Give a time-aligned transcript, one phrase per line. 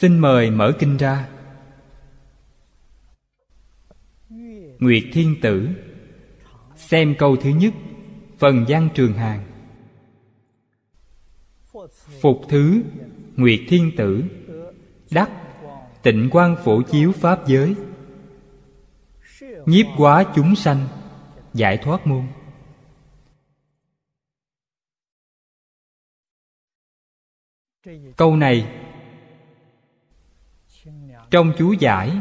[0.00, 1.28] xin mời mở kinh ra.
[4.78, 5.68] Nguyệt thiên tử,
[6.76, 7.74] xem câu thứ nhất,
[8.38, 9.46] phần Gian trường hàng.
[12.20, 12.82] Phục thứ,
[13.36, 14.24] nguyệt thiên tử,
[15.10, 15.30] đắc,
[16.02, 17.74] tịnh quan phổ chiếu pháp giới.
[19.66, 20.88] Nhiếp Quá chúng sanh,
[21.54, 22.26] giải thoát môn.
[28.16, 28.86] Câu này
[31.30, 32.20] trong chú giải.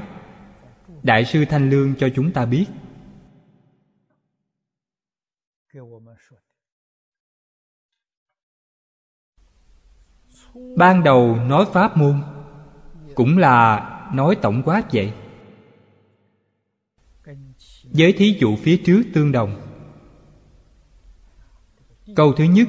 [1.03, 2.65] Đại sư thanh lương cho chúng ta biết.
[10.77, 12.21] Ban đầu nói pháp môn,
[13.15, 15.13] cũng là nói tổng quát vậy.
[17.83, 19.61] Với thí dụ phía trước tương đồng.
[22.15, 22.67] Câu thứ nhất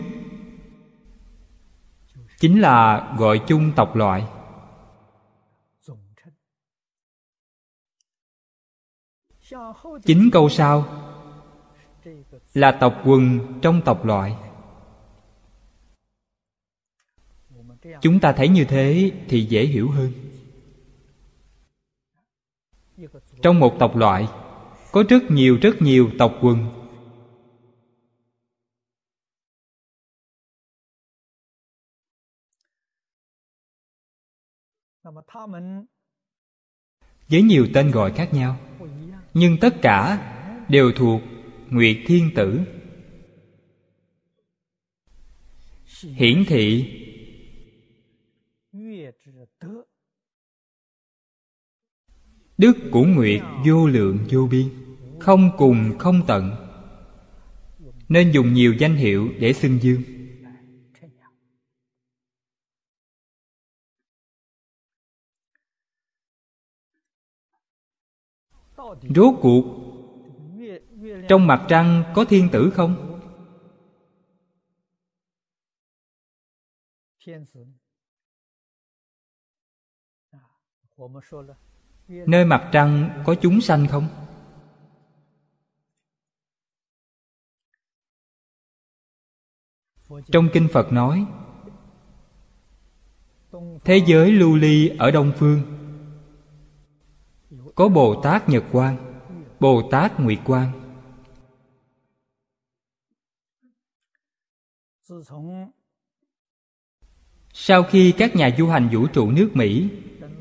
[2.39, 4.25] chính là gọi chung tộc loại.
[10.05, 10.85] Chính câu sau
[12.55, 14.37] là tộc quần trong tộc loại.
[18.01, 20.13] Chúng ta thấy như thế thì dễ hiểu hơn.
[23.43, 24.29] Trong một tộc loại,
[24.93, 26.87] có rất nhiều rất nhiều tộc quần.
[37.29, 38.57] Với nhiều tên gọi khác nhau
[39.35, 40.27] nhưng tất cả
[40.69, 41.23] đều thuộc
[41.71, 42.61] nguyệt thiên tử.
[46.03, 46.97] Hiển thị.
[52.59, 54.69] Đức của nguyệt vô lượng vô biên,
[55.19, 56.51] không cùng không tận,
[58.09, 60.20] nên dùng nhiều danh hiệu để xưng dương.
[69.15, 69.65] Rốt cuộc,
[71.29, 73.21] trong mặt trăng có thiên tử không?
[82.09, 84.09] Nơi mặt trăng có chúng sanh không?
[90.33, 91.27] Trong kinh phật nói,
[93.85, 95.80] thế giới lưu ly ở đông phương
[97.81, 98.97] có bồ tát nhật quang,
[99.61, 100.73] bồ tát nguyệt quang.
[107.53, 109.91] Sau khi các nhà du hành vũ trụ nước mỹ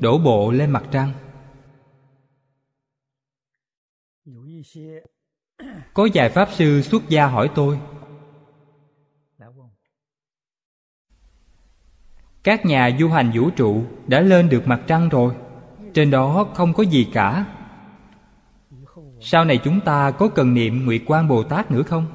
[0.00, 1.12] đổ bộ lên mặt trăng,
[5.94, 7.80] có vài pháp sư xuất gia hỏi tôi,
[12.42, 15.34] các nhà du hành vũ trụ đã lên được mặt trăng rồi
[15.94, 17.46] trên đó không có gì cả.
[19.20, 22.06] Sau này chúng ta có cần niệm nguyệt quan bồ tát nữa không?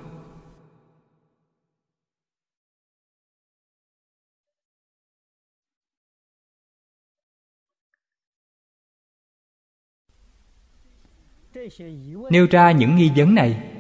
[12.30, 13.72] Nêu ra những nghi vấn này.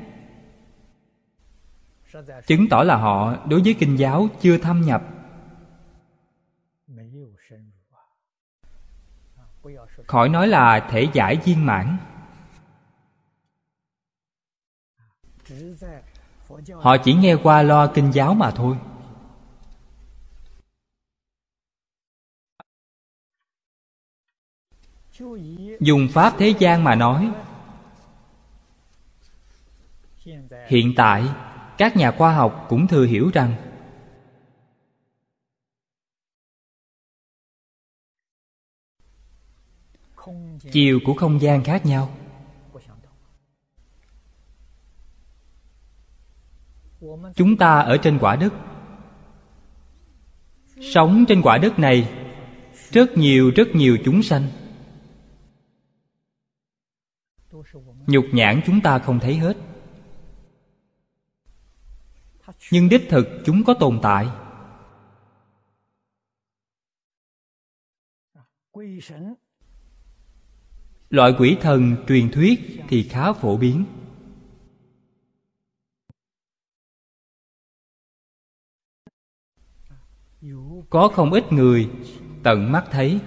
[2.47, 5.03] Chứng tỏ là họ, đối với kinh giáo, chưa thâm nhập.
[10.15, 11.97] Khỏi nói là thể giải viên mãn.
[16.73, 18.77] Họ chỉ nghe qua lo kinh giáo mà thôi.
[25.79, 27.31] Dùng pháp thế gian mà nói,
[30.67, 31.23] hiện tại
[31.77, 33.64] các nhà khoa học cũng thừa hiểu rằng
[40.71, 42.17] chiều của không gian khác nhau.
[47.35, 48.53] Chúng ta ở trên quả đất.
[50.93, 52.09] Sống trên quả đất này
[52.91, 54.47] rất nhiều rất nhiều chúng sanh.
[58.07, 59.57] Nhục nhãn chúng ta không thấy hết.
[62.71, 64.27] Nhưng đích thực chúng có tồn tại
[71.09, 73.85] loại quỷ thần truyền thuyết thì khá phổ biến.
[80.89, 81.89] Có không ít người
[82.43, 83.19] tận mắt thấy.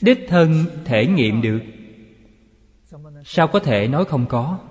[0.00, 1.60] Đích thân thể nghiệm được.
[3.24, 4.65] Sao có thể nói không có?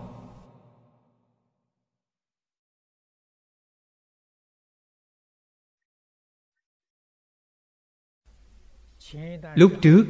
[9.55, 10.05] Lúc trước,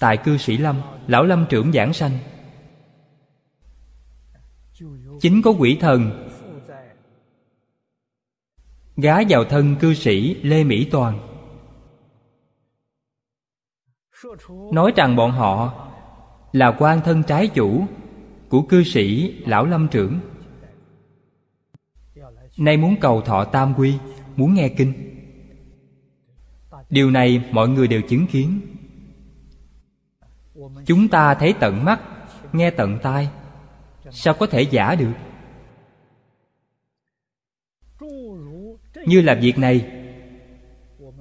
[0.00, 2.18] tại cư sĩ lâm, lão lâm trưởng giảng sanh,
[5.20, 6.28] chính có quỷ thần
[8.96, 11.18] gá vào thân cư sĩ lê mỹ toàn.
[14.72, 15.86] Nói rằng bọn họ
[16.52, 17.86] là quan thân trái chủ
[18.48, 20.20] của cư sĩ lão lâm trưởng
[22.60, 23.94] nay muốn cầu thọ tam quy,
[24.36, 24.92] muốn nghe kinh.
[26.90, 28.60] Điều này mọi người đều chứng kiến.
[30.86, 32.00] Chúng ta thấy tận mắt,
[32.52, 33.28] nghe tận tai.
[34.10, 35.12] Sao có thể giả được?
[39.06, 39.90] Như làm việc này,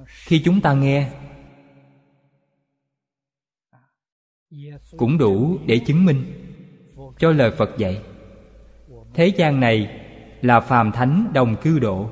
[0.08, 1.12] khi chúng ta nghe,
[4.98, 6.26] cũng đủ để chứng minh.
[7.20, 8.02] Cho lời phật dạy,
[9.14, 9.99] thế gian này
[10.42, 12.10] là phàm thánh đồng cư độ.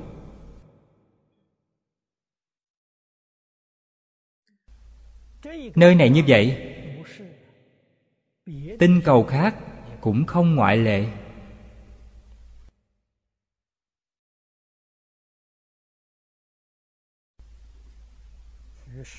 [5.74, 6.74] Nơi này như vậy,
[8.78, 9.54] tinh cầu khác
[10.00, 11.06] cũng không ngoại lệ.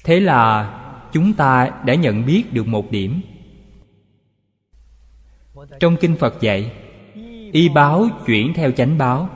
[0.03, 0.75] Thế là
[1.13, 3.21] chúng ta đã nhận biết được một điểm.
[5.79, 6.88] Trong kinh phật dạy
[7.51, 9.29] y báo chuyển theo chánh báo.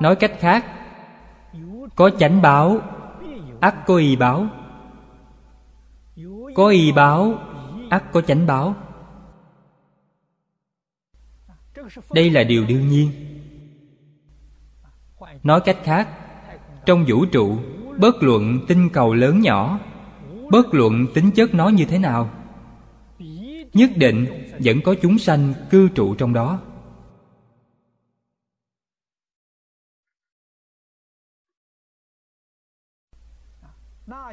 [0.00, 0.64] Nói cách khác,
[1.96, 2.80] có chánh báo
[3.60, 4.46] ắt có y báo.
[6.54, 7.38] Có y báo
[7.90, 8.74] ắt có chánh báo.
[12.12, 13.10] Đây là điều đương nhiên.
[15.42, 16.08] Nói cách khác,
[16.86, 17.58] trong vũ trụ,
[17.98, 19.78] bất luận tinh cầu lớn nhỏ,
[20.50, 22.30] bất luận tính chất nó như thế nào
[23.76, 24.26] nhất định
[24.58, 26.60] vẫn có chúng sanh cư trụ trong đó.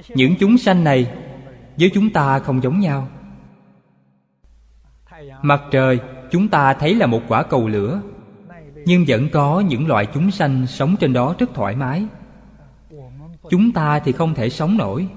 [0.09, 1.13] Những chúng sanh này
[1.79, 3.07] với chúng ta không giống nhau.
[5.41, 5.99] Mặt trời,
[6.31, 8.01] chúng ta thấy là một quả cầu lửa,
[8.85, 12.05] nhưng vẫn có những loại chúng sanh sống trên đó rất thoải mái.
[13.49, 15.07] Chúng ta thì không thể sống nổi.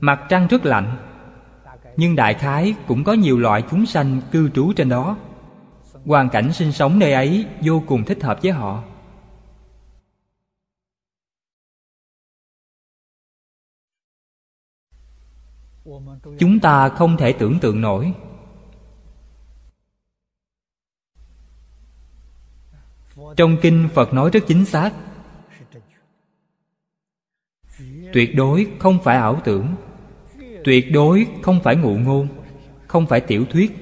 [0.00, 1.07] Mặt trăng rất lạnh
[1.98, 5.16] nhưng đại khái cũng có nhiều loại chúng sanh cư trú trên đó.
[6.06, 8.84] Hoàn cảnh sinh sống nơi ấy vô cùng thích hợp với họ.
[16.38, 18.12] Chúng ta không thể tưởng tượng nổi.
[23.36, 24.92] Trong kinh phật nói rất chính xác.
[28.12, 29.74] Tuyệt đối không phải ảo tưởng
[30.68, 32.28] tuyệt đối không phải ngụ ngôn,
[32.86, 33.72] không phải tiểu thuyết.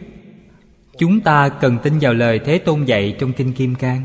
[0.99, 4.03] Chúng ta cần tin vào lời thế tôn dạy trong kinh kim cang.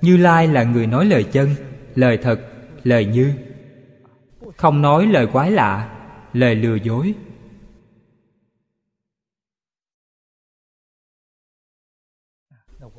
[0.00, 1.48] Như lai là người nói lời chân,
[1.94, 2.40] lời thật,
[2.84, 3.32] lời như.
[4.56, 5.98] Không nói lời quái lạ,
[6.32, 7.14] lời lừa dối.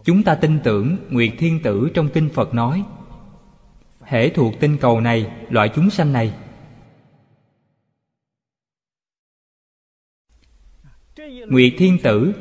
[0.04, 2.84] Chúng ta tin tưởng nguyệt thiên tử trong kinh phật nói,
[4.04, 6.34] hễ thuộc tinh cầu này, loại chúng sanh này
[11.52, 12.34] nguyệt thiên tử.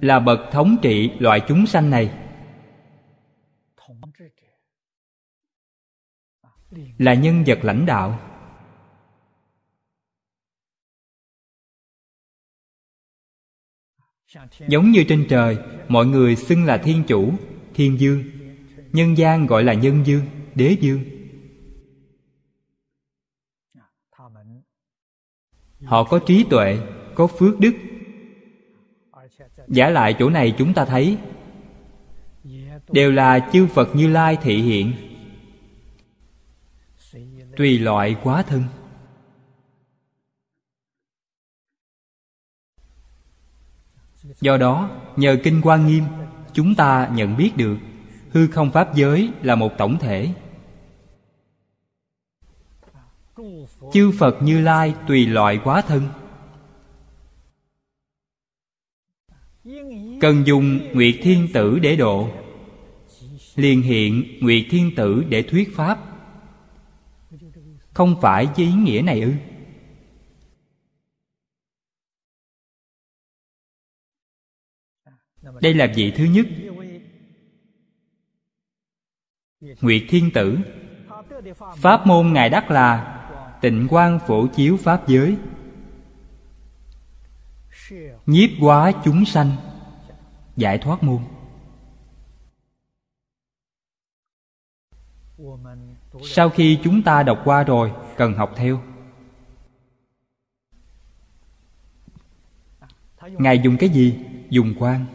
[0.00, 2.18] Là bậc thống trị loại chúng sanh này.
[6.98, 8.20] Là nhân vật lãnh đạo.
[14.68, 17.32] Giống như trên trời, mọi người xưng là thiên chủ,
[17.74, 18.24] thiên dương.
[18.92, 21.04] Nhân gian gọi là nhân dương, đế dương.
[25.84, 26.78] Họ có trí tuệ
[27.14, 27.74] có phước đức.
[29.68, 31.18] Giả lại chỗ này chúng ta thấy,
[32.92, 34.92] đều là chư phật như lai thị hiện.
[37.56, 38.62] Tùy loại quá thân.
[44.40, 46.04] Do đó, nhờ kinh quan nghiêm,
[46.52, 47.76] chúng ta nhận biết được,
[48.30, 50.34] hư không pháp giới là một tổng thể.
[53.92, 56.02] Chư phật như lai tùy loại quá thân.
[60.20, 62.30] Cần dùng nguyệt thiên tử để độ.
[63.54, 65.98] Liền hiện nguyệt thiên tử để thuyết pháp.
[67.92, 69.32] Không phải với ý nghĩa này ư?
[75.60, 76.46] Đây là vị thứ nhất.
[79.80, 80.58] Nguyệt thiên tử.
[81.76, 83.10] Pháp môn ngài đắc là
[83.62, 85.36] tịnh quan phổ chiếu pháp giới
[88.26, 89.56] nhiếp quá chúng sanh.
[90.56, 91.22] Giải thoát môn.
[96.22, 98.80] Sau khi chúng ta đọc qua rồi, cần học theo.
[103.30, 104.18] Ngài dùng cái gì?
[104.50, 105.06] Dùng quan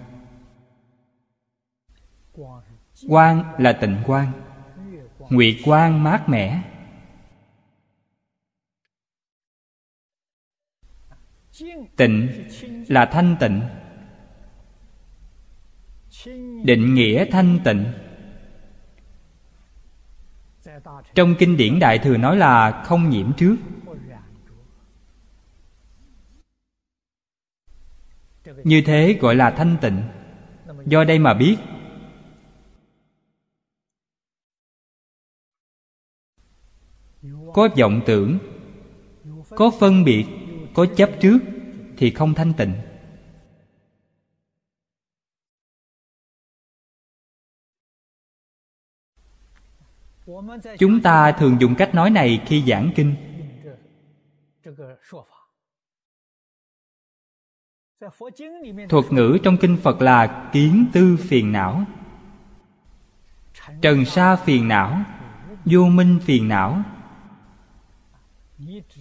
[3.07, 4.31] quan là tịnh quan
[5.29, 6.63] nguyệt quan mát mẻ.
[11.95, 12.29] Tịnh
[12.87, 13.61] là thanh tịnh.
[16.63, 17.85] Định nghĩa thanh tịnh.
[21.15, 23.55] Trong kinh điển đại thừa nói là không nhiễm trước.
[28.63, 30.01] Như thế gọi là thanh tịnh.
[30.85, 31.57] Do đây mà biết.
[37.53, 38.37] Có vọng tưởng,
[39.49, 40.25] có phân biệt
[40.79, 41.39] có chấp trước
[41.97, 42.73] thì không thanh tịnh.
[50.79, 53.15] Chúng ta thường dùng cách nói này khi giảng kinh.
[58.89, 61.85] Thuật ngữ trong kinh phật là kiến tư phiền não.
[63.81, 65.03] Trần sa phiền não,
[65.65, 66.83] vô minh phiền não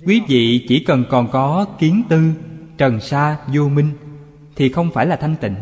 [0.07, 2.33] quý vị chỉ cần còn có kiến tư,
[2.79, 3.93] trần sa, vô minh,
[4.57, 5.57] thì không phải là thanh tịnh.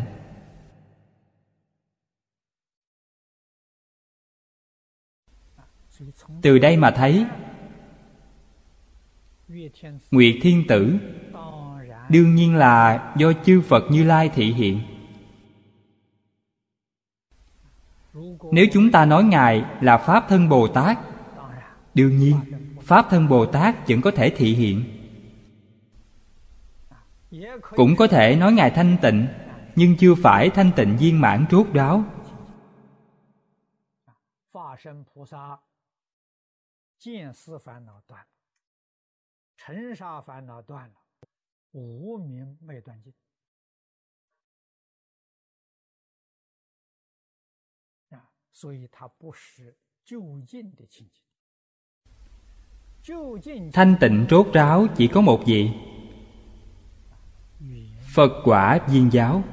[6.41, 7.25] Từ đây mà thấy,
[10.11, 10.97] nguyệt thiên tử
[12.09, 14.81] đương nhiên là do chư phật như lai thị hiện.
[18.51, 20.97] Nếu chúng ta nói ngài là pháp thân bồ tát,
[21.93, 22.35] đương nhiên
[22.87, 24.83] pháp thân bồ tát vẫn có thể thị hiện.
[27.61, 29.27] Cũng có thể nói ngài thanh tịnh,
[29.75, 32.03] nhưng chưa phải thanh tịnh viên mãn rốt ráo
[53.73, 55.69] thanh tịnh rốt ráo chỉ có một vị.
[58.13, 59.43] Phật quả viên giáo.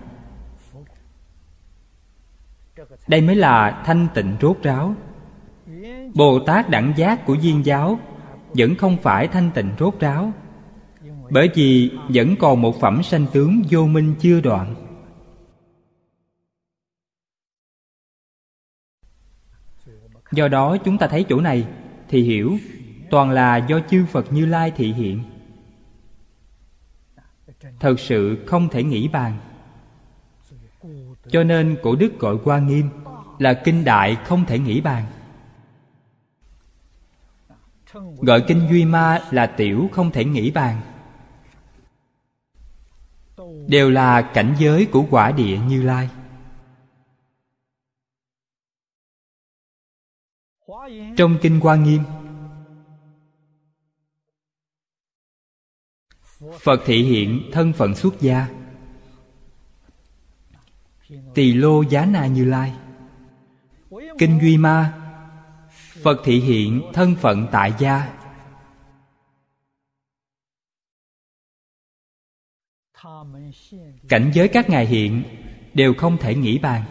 [3.09, 4.95] Đây mới là thanh tịnh rốt ráo.
[6.15, 7.99] Bồ tát đẳng giác của viên giáo
[8.49, 10.33] vẫn không phải thanh tịnh rốt ráo,
[11.31, 14.75] bởi vì vẫn còn một phẩm sanh tướng vô minh chưa đoạn.
[20.33, 21.67] Do đó chúng ta thấy chỗ này
[22.09, 22.59] thì hiểu
[23.11, 25.23] toàn là do chư phật như lai thị hiện.
[27.81, 29.39] Thật sự không thể nghĩ bàn.
[31.29, 32.91] Cho nên cổ đức gọi quan nghiêm
[33.39, 35.05] là kinh đại không thể nghĩ bàn.
[38.17, 40.81] Gọi kinh duy ma là tiểu không thể nghĩ bàn.
[43.69, 46.09] Đều là cảnh giới của quả địa như lai.
[51.17, 52.03] Trong kinh quan nghiêm
[56.61, 58.49] phật thị hiện thân phận xuất gia.
[61.35, 62.73] Tỳ lô giá na như lai.
[64.19, 65.01] Kinh duy ma.
[66.03, 68.19] Phật thị hiện thân phận tại gia.
[74.09, 75.23] Cảnh giới các ngài hiện
[75.75, 76.83] đều không thể nghĩ bàn.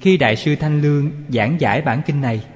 [0.00, 2.46] Khi đại sư thanh lương giảng giải bản kinh này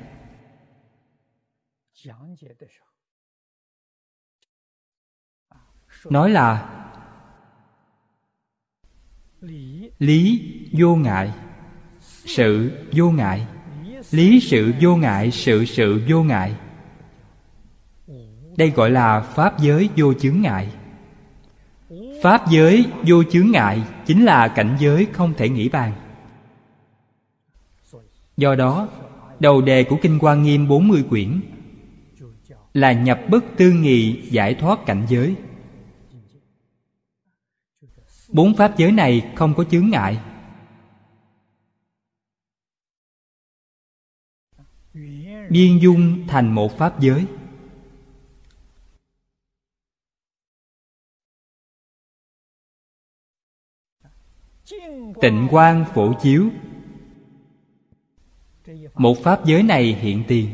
[6.10, 6.70] nói là,
[9.98, 10.42] lý
[10.72, 11.32] vô ngại,
[12.24, 13.46] sự vô ngại.
[14.10, 16.54] Lý sự vô ngại, sự sự vô ngại.
[18.56, 20.68] Đây gọi là pháp giới vô chướng ngại.
[22.22, 25.92] Pháp giới vô chướng ngại chính là cảnh giới không thể nghĩ bàn.
[28.36, 28.88] Do đó,
[29.40, 31.40] đầu đề của kinh quan nghiêm 40 quyển
[32.74, 35.34] là nhập bất tư nghị giải thoát cảnh giới
[38.34, 40.20] bốn pháp giới này không có chướng ngại.
[45.50, 47.26] Biên dung thành một pháp giới.
[55.22, 56.50] Tịnh quang phổ chiếu.
[58.94, 60.50] Một pháp giới này hiện tiền.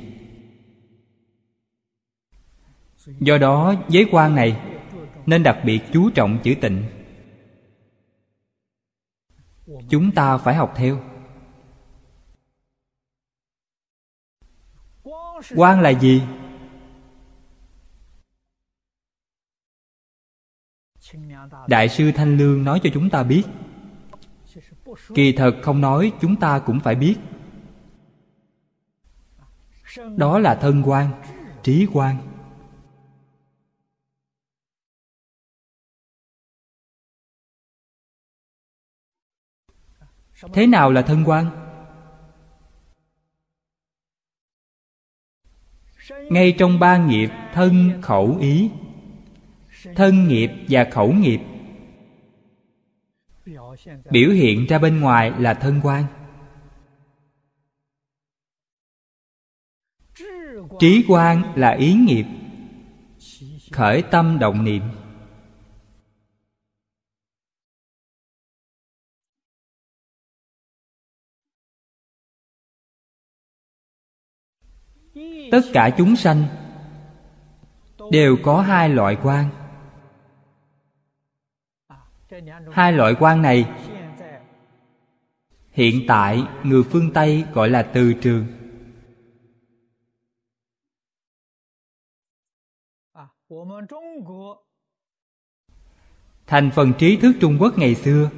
[3.06, 4.60] Do đó, giới quan này
[5.26, 6.99] nên đặc biệt chú trọng chữ tịnh
[9.88, 11.00] chúng ta phải học theo.
[15.56, 16.22] Quan là gì?
[21.66, 23.42] Đại sư thanh lương nói cho chúng ta biết.
[25.14, 27.16] Kỳ thật không nói, chúng ta cũng phải biết.
[30.16, 31.22] Đó là thân quan
[31.62, 32.29] trí quan
[40.52, 41.46] thế nào là thân quan?
[46.30, 48.70] Ngay trong ba nghiệp, thân, khẩu, ý.
[49.96, 51.40] Thân nghiệp và khẩu nghiệp.
[54.10, 56.04] Biểu hiện ra bên ngoài là thân quan.
[60.78, 62.26] Trí quan là ý nghiệp.
[63.72, 64.82] Khởi tâm động niệm.
[75.50, 76.44] Tất cả chúng sanh
[78.10, 79.50] đều có hai loại quan
[82.72, 83.68] hai loại quan này
[85.70, 88.46] hiện tại người phương tây gọi là từ trường.
[96.46, 98.30] Thành phần trí thức trung quốc ngày xưa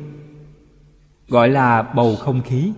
[1.29, 2.73] gọi là bầu không khí.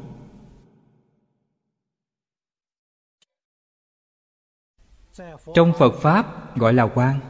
[5.54, 7.20] Trong phật pháp gọi là quan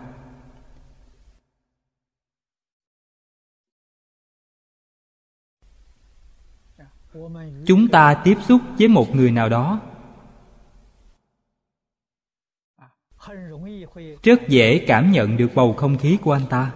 [7.67, 9.81] chúng ta tiếp xúc với một người nào đó.
[14.23, 16.75] Rất dễ cảm nhận được bầu không khí của anh ta.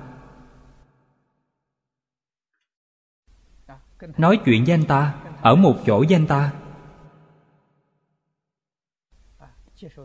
[4.19, 6.53] Nói chuyện với anh ta, ở một chỗ với anh ta.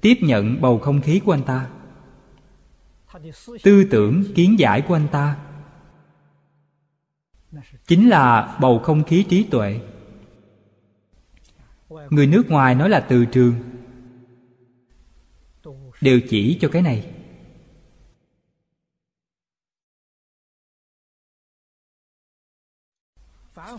[0.02, 1.70] Tiếp nhận bầu không khí của anh ta.
[3.64, 5.38] Tư tưởng kiến giải của anh ta
[7.88, 9.80] chính là bầu không khí trí tuệ.
[12.10, 13.56] Người nước ngoài nói là từ trường.
[16.02, 17.14] Đều chỉ cho cái này.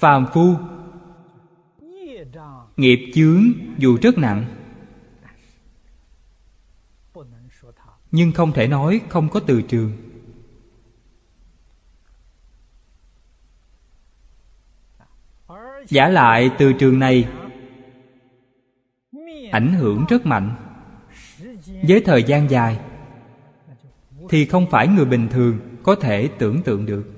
[0.01, 0.55] Phàm phu,
[2.77, 3.43] nghiệp chướng
[3.79, 4.64] dù rất nặng.
[8.17, 9.93] Nhưng không thể nói không có từ trường.
[15.89, 17.29] Giả lại từ trường này
[19.51, 20.57] ảnh hưởng rất mạnh.
[21.89, 22.79] Với thời gian dài
[24.29, 27.14] thì không phải người bình thường có thể tưởng tượng được.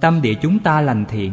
[0.00, 1.32] Tâm địa chúng ta lành thiện.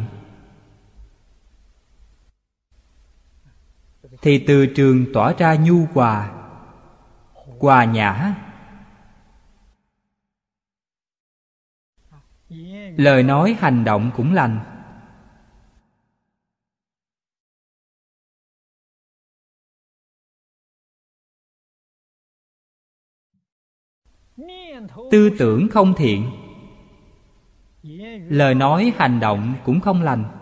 [4.21, 6.31] Thì từ trường tỏa ra nhu hòa
[7.59, 8.35] hòa nhã.
[12.97, 14.59] Lời nói hành động cũng lành.
[25.11, 26.42] Tư tưởng không thiện
[28.29, 30.39] lời nói hành động cũng không lành.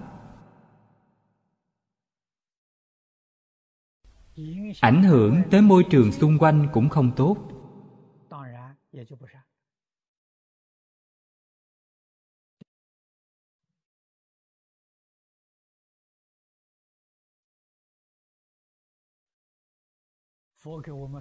[4.82, 7.38] Ảnh hưởng tới môi trường xung quanh cũng không tốt.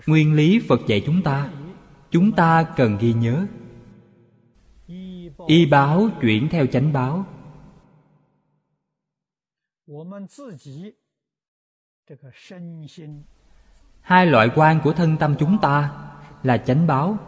[0.06, 1.52] Nguyên lý phật dạy chúng ta
[2.10, 3.46] chúng ta cần ghi nhớ
[5.46, 7.24] y báo chuyển theo chánh báo.
[14.00, 15.92] Hai loại quan của thân tâm chúng ta
[16.42, 17.18] là chánh báo.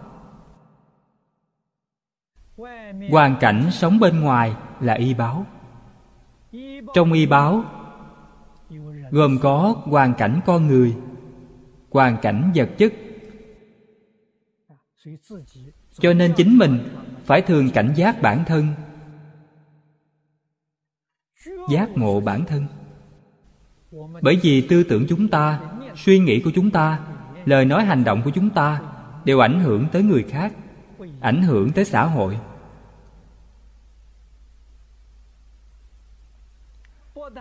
[3.10, 5.46] Hoàn cảnh sống bên ngoài là y báo.
[6.94, 7.64] Trong y báo,
[9.10, 10.96] gồm có hoàn cảnh con người,
[11.90, 12.92] hoàn cảnh vật chất.
[15.90, 16.88] Cho nên chính mình
[17.24, 18.66] phải thường cảnh giác bản thân.
[21.70, 22.66] Giác ngộ bản thân.
[24.22, 25.60] Bởi vì tư tưởng chúng ta,
[25.96, 26.98] suy nghĩ của chúng ta,
[27.44, 28.80] lời nói hành động của chúng ta
[29.24, 30.52] đều ảnh hưởng tới người khác,
[31.20, 32.38] ảnh hưởng tới xã hội.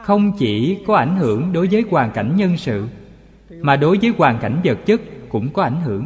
[0.04, 2.88] Không chỉ có ảnh hưởng đối với hoàn cảnh nhân sự,
[3.50, 6.06] mà đối với hoàn cảnh vật chất cũng có ảnh hưởng.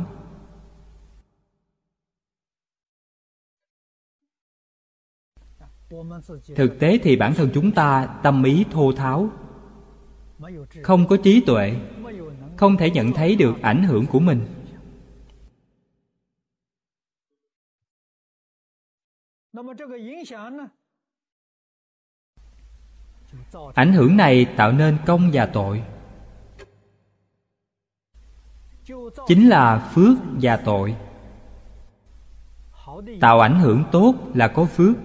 [6.56, 9.30] Thực tế thì bản thân chúng ta tâm ý thô tháo.
[10.84, 11.76] Không có trí tuệ,
[12.58, 14.46] không thể nhận thấy được ảnh hưởng của mình.
[23.74, 25.84] Ảnh hưởng này tạo nên công và tội.
[29.28, 30.96] Chính là phước và tội.
[33.22, 34.96] Tạo ảnh hưởng tốt là có phước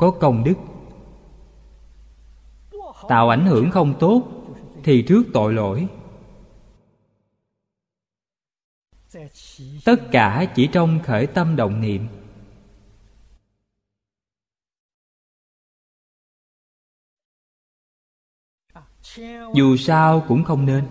[0.00, 0.54] có công đức.
[3.08, 4.22] Tạo ảnh hưởng không tốt
[4.84, 5.88] thì trước tội lỗi.
[9.84, 12.06] Tất cả chỉ trong khởi tâm động niệm.
[19.54, 20.84] Dù sao cũng không nên.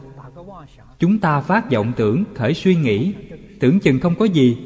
[0.99, 3.13] Chúng ta phát vọng tưởng, khởi suy nghĩ,
[3.59, 4.57] tưởng chừng không có gì.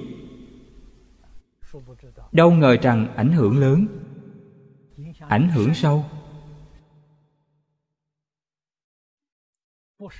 [2.32, 4.03] Đâu ngờ rằng ảnh hưởng lớn
[5.28, 6.06] ảnh hưởng sâu.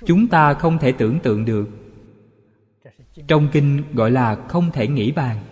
[0.06, 1.68] Chúng ta không thể tưởng tượng được.
[3.28, 5.44] Trong kinh gọi là không thể nghĩ bàn.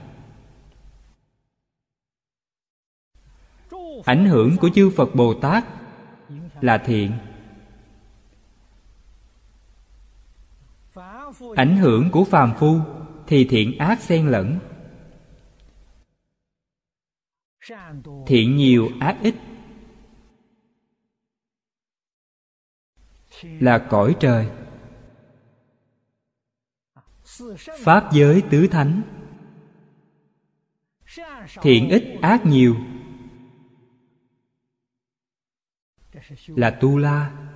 [4.04, 5.64] Ảnh hưởng của chư phật bồ tát
[6.60, 7.12] là thiện.
[11.56, 12.80] Ảnh hưởng của phàm phu
[13.26, 14.58] thì thiện ác xen lẫn
[18.26, 19.34] thiện nhiều ác ít.
[23.42, 24.50] Là cõi trời.
[27.58, 29.02] Pháp giới tứ thánh.
[31.62, 32.76] Thiện ít ác nhiều.
[36.46, 37.48] Là tu la.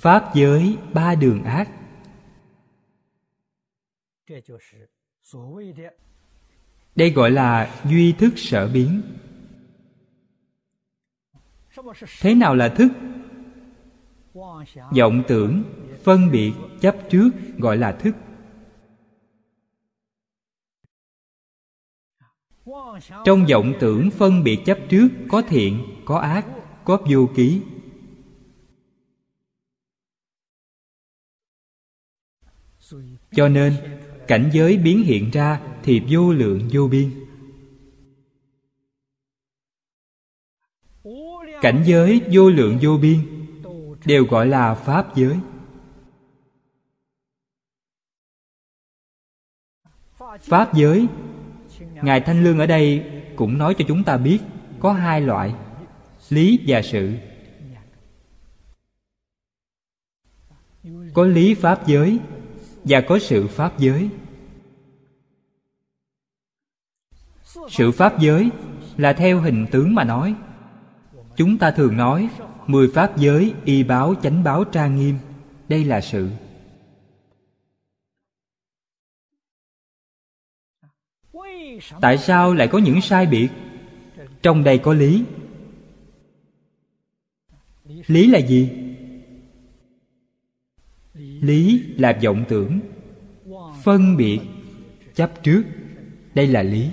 [0.00, 1.68] Pháp giới ba đường ác
[6.94, 9.02] đây gọi là duy thức sở biến.
[12.20, 12.88] thế nào là thức?
[14.98, 15.62] vọng tưởng
[16.02, 18.16] phân biệt chấp trước gọi là thức.
[23.24, 26.46] trong vọng tưởng phân biệt chấp trước có thiện có ác
[26.84, 27.62] có vô ký.
[33.32, 33.74] Cho nên
[34.32, 37.10] cảnh giới biến hiện ra thì vô lượng vô biên.
[41.62, 43.18] Cảnh giới vô lượng vô biên
[44.04, 45.36] đều gọi là pháp giới.
[50.40, 51.06] Pháp giới,
[52.02, 53.04] ngài thanh lương ở đây
[53.36, 54.38] cũng nói cho chúng ta biết
[54.80, 55.54] có hai loại,
[56.28, 57.12] lý và sự.
[61.14, 62.18] Có lý pháp giới
[62.84, 64.10] và có sự pháp giới.
[67.70, 68.50] Sự pháp giới
[68.96, 70.34] là theo hình tướng mà nói.
[71.36, 72.28] Chúng ta thường nói,
[72.66, 75.18] mười pháp giới y báo chánh báo trang nghiêm.
[75.68, 76.28] Đây là sự.
[82.00, 83.48] Tại sao lại có những sai biệt?
[84.42, 85.24] Trong đây có lý.
[87.84, 88.70] Lý là gì?
[91.40, 92.80] Lý là vọng tưởng.
[93.82, 94.40] Phân biệt,
[95.14, 95.62] chấp trước.
[96.34, 96.88] Đây là lý.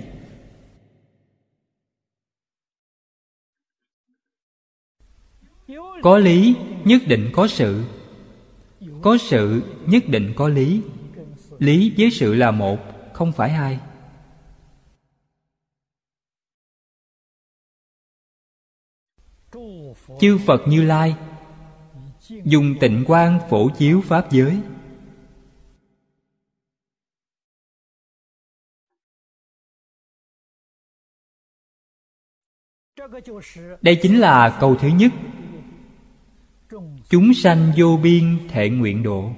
[6.02, 7.84] Có lý, nhất định có sự.
[9.02, 10.82] Có sự, nhất định có lý.
[11.58, 12.78] Lý với sự là một,
[13.12, 13.78] không phải hai.
[20.20, 21.16] Chư phật như lai,
[22.44, 24.60] dùng tịnh quang phổ chiếu pháp giới.
[33.82, 35.12] Đây chính là câu thứ nhất
[37.08, 39.32] chúng sanh vô biên thệ nguyện độ.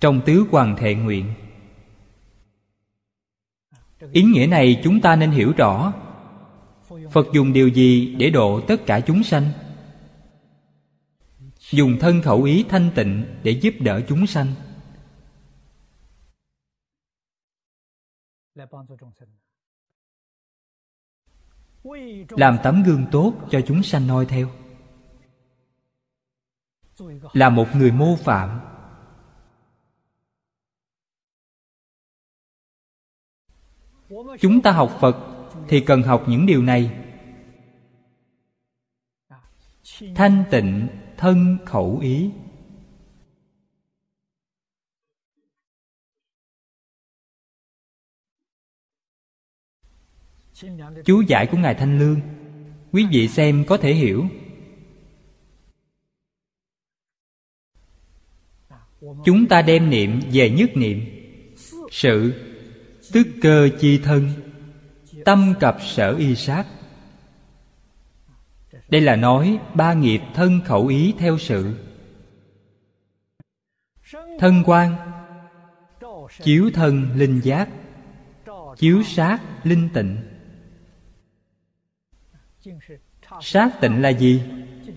[0.00, 1.34] Trong tứ hoàng thệ nguyện.
[4.12, 5.92] Ý nghĩa này chúng ta nên hiểu rõ.
[7.12, 9.50] Phật dùng điều gì để độ tất cả chúng sanh?
[11.70, 14.54] Dùng thân khẩu ý thanh tịnh để giúp đỡ chúng sanh.
[22.30, 24.65] Làm tấm gương tốt cho chúng sanh noi theo
[27.32, 28.60] là một người mô phạm.
[34.40, 35.16] Chúng ta học phật
[35.68, 37.02] thì cần học những điều này.
[40.14, 42.30] Thanh tịnh, thân khẩu ý.
[51.04, 52.20] Chú giải của ngài thanh lương,
[52.92, 54.24] quý vị xem có thể hiểu.
[59.24, 61.04] Chúng ta đem niệm về nhất niệm.
[61.90, 62.32] Sự
[63.12, 64.30] tức cơ chi thân,
[65.24, 66.66] tâm cập sở y sát.
[68.88, 71.74] Đây là nói ba nghiệp thân khẩu ý theo sự.
[74.38, 74.96] Thân quan,
[76.42, 77.68] chiếu thân linh giác,
[78.76, 80.16] chiếu sát linh tịnh.
[83.40, 84.42] Sát tịnh là gì?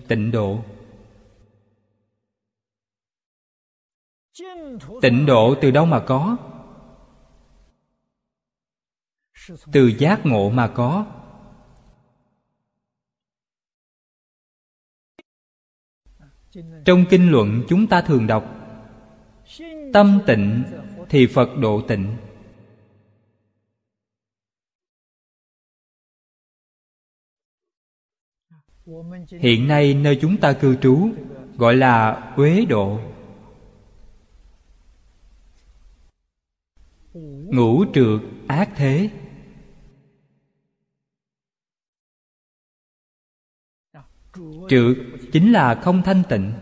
[0.08, 0.64] Tịnh độ.
[5.02, 6.36] Tịnh độ từ đâu mà có?
[9.72, 11.06] Từ giác ngộ mà có.
[16.84, 18.44] Trong kinh luận chúng ta thường đọc,
[19.92, 20.64] tâm tịnh
[21.08, 22.16] thì phật độ tịnh.
[29.40, 31.08] Hiện nay nơi chúng ta cư trú
[31.56, 33.00] gọi là uế độ.
[37.50, 39.10] Ngũ trượt ác thế.
[44.68, 44.96] Trượt
[45.32, 46.52] chính là không thanh tịnh.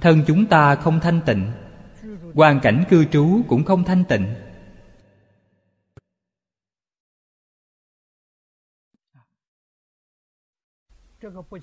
[0.00, 1.52] Thân chúng ta không thanh tịnh.
[2.34, 4.34] Hoàn cảnh cư trú cũng không thanh tịnh.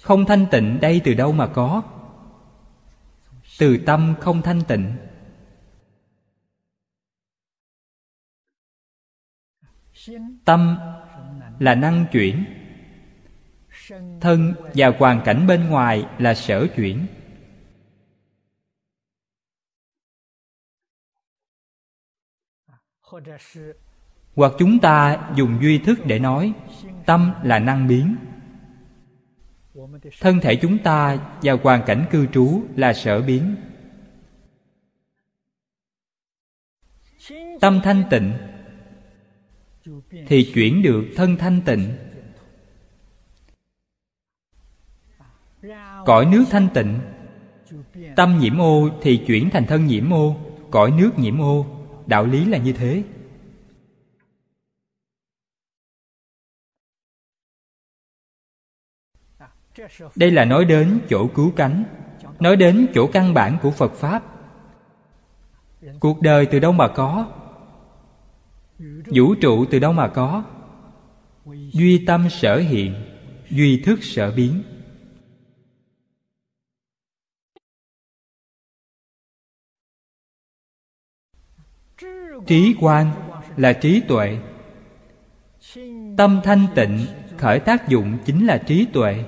[0.02, 1.84] Không thanh tịnh đây từ đâu mà có?
[3.60, 4.98] Từ tâm không thanh tịnh.
[10.46, 10.78] Tâm
[11.60, 12.46] là năng chuyển.
[14.22, 17.08] Thân và hoàn cảnh bên ngoài là sở chuyển.
[24.36, 26.54] Hoặc chúng ta dùng duy thức để nói,
[27.06, 28.16] tâm là năng biến
[30.20, 33.56] thân thể chúng ta và hoàn cảnh cư trú là sở biến.
[37.62, 38.34] Tâm thanh tịnh
[40.28, 41.98] thì chuyển được thân thanh tịnh.
[46.06, 47.00] Cõi nước thanh tịnh,
[48.16, 50.36] tâm nhiễm ô thì chuyển thành thân nhiễm ô,
[50.72, 51.66] cõi nước nhiễm ô.
[52.06, 53.04] Đạo lý là như thế.
[60.16, 61.84] Đây là nói đến chỗ cứu cánh,
[62.40, 64.24] nói đến chỗ căn bản của phật pháp.
[66.00, 67.28] Cuộc đời từ đâu mà có?
[69.06, 70.44] Vũ trụ từ đâu mà có?
[71.72, 72.96] Duy tâm sở hiện,
[73.50, 74.64] duy thức sở biến.
[82.48, 83.12] Trí quan
[83.58, 84.38] là trí tuệ.
[86.18, 87.06] Tâm thanh tịnh,
[87.38, 89.24] khởi tác dụng chính là trí tuệ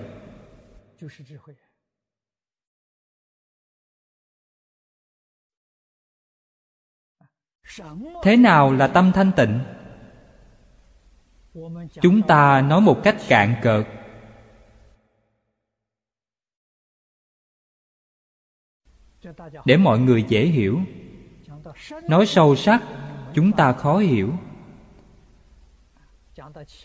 [8.23, 9.59] thế nào là tâm thanh tịnh?
[12.01, 13.85] Chúng ta nói một cách cạn cợt.
[19.65, 20.79] Để mọi người dễ hiểu.
[22.09, 22.83] Nói sâu sắc,
[23.33, 24.33] chúng ta khó hiểu.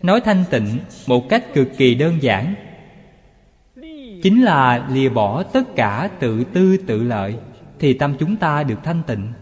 [0.03, 2.74] Nói thanh tịnh một cách cực kỳ đơn giản
[4.25, 7.39] chính là lìa bỏ tất cả tự tư tự lợi,
[7.79, 9.33] thì tâm chúng ta được thanh tịnh.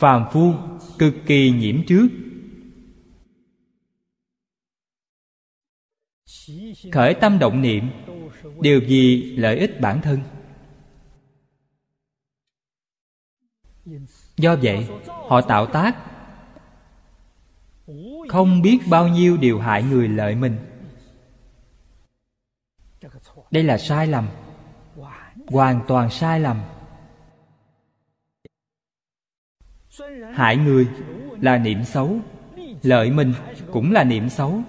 [0.00, 0.54] Phàm phu
[0.98, 2.08] cực kỳ nhiễm trước.
[6.92, 7.90] Khởi tâm động niệm
[8.60, 10.20] đều vì lợi ích bản thân?
[14.36, 16.13] Do vậy, họ tạo tác
[18.28, 20.56] không biết bao nhiêu điều hại người lợi mình.
[23.50, 24.28] Đây là sai lầm.
[25.46, 26.60] Hoàn toàn sai lầm.
[30.32, 30.88] Hại người
[31.40, 32.18] là niệm xấu,
[32.82, 33.34] lợi mình
[33.72, 34.62] cũng là niệm xấu.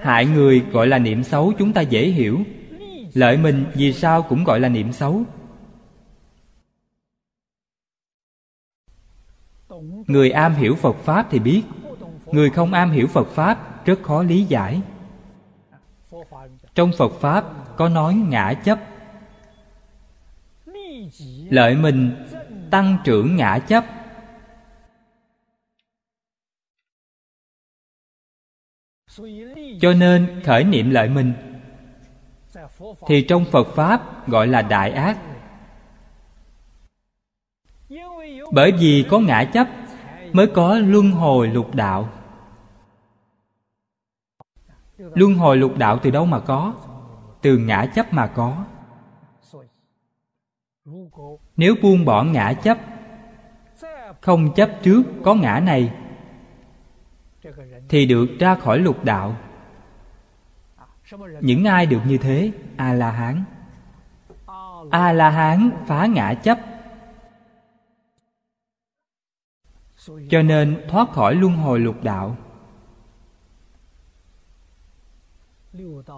[0.00, 2.40] Hại người gọi là niệm xấu, chúng ta dễ hiểu.
[3.14, 5.24] Lợi mình vì sao cũng gọi là niệm xấu.
[10.06, 11.62] Người am hiểu phật pháp thì biết.
[12.26, 14.82] Người không am hiểu phật pháp, rất khó lý giải.
[16.74, 17.44] Trong phật pháp,
[17.76, 18.78] có nói ngã chấp.
[21.50, 22.26] Lợi mình,
[22.70, 23.84] tăng trưởng ngã chấp.
[29.80, 31.32] Cho nên khởi niệm lợi mình.
[33.06, 35.18] Thì trong phật pháp gọi là đại ác.
[38.52, 39.68] Bởi vì có ngã chấp
[40.32, 42.08] mới có luân hồi lục đạo.
[44.98, 46.74] Luân hồi lục đạo từ đâu mà có?
[47.42, 48.64] Từ ngã chấp mà có.
[51.56, 52.78] Nếu buông bỏ ngã chấp,
[54.20, 55.92] không chấp trước có ngã này,
[57.88, 59.36] thì được ra khỏi lục đạo.
[61.40, 62.52] Những ai được như thế?
[62.76, 63.44] A la hán.
[64.90, 66.58] A la hán phá ngã chấp.
[70.06, 72.36] Cho nên thoát khỏi luân hồi lục đạo.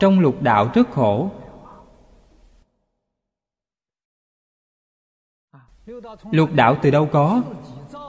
[0.01, 1.31] Trong lục đạo rất khổ.
[6.31, 7.43] Lục đạo từ đâu có?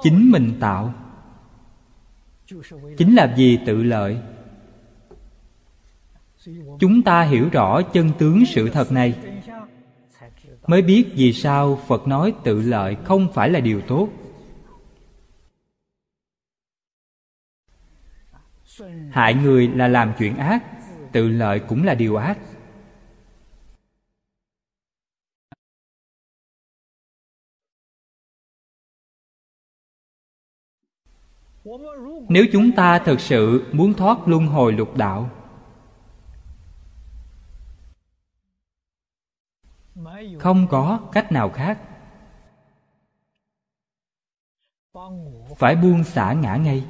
[0.03, 0.93] Chính mình tạo.
[2.97, 4.21] Chính là vì tự lợi.
[6.79, 9.15] Chúng ta hiểu rõ chân tướng sự thật này.
[10.67, 14.09] Mới biết vì sao phật nói tự lợi không phải là điều tốt.
[19.11, 20.63] Hại người là làm chuyện ác,
[21.11, 22.37] tự lợi cũng là điều ác.
[32.29, 35.29] Nếu chúng ta thực sự muốn thoát luân hồi lục đạo,
[40.39, 41.81] không có cách nào khác.
[45.57, 46.85] Phải buông xả ngã ngay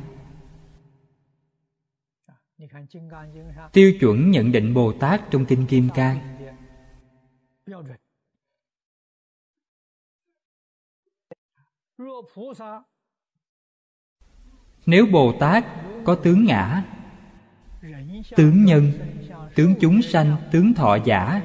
[3.73, 6.37] tiêu chuẩn nhận định bồ tát trong kinh kim cang.
[14.85, 15.65] Nếu bồ tát
[16.03, 16.83] có tướng ngã
[18.35, 18.91] tướng nhân
[19.55, 21.41] tướng chúng sanh tướng thọ giả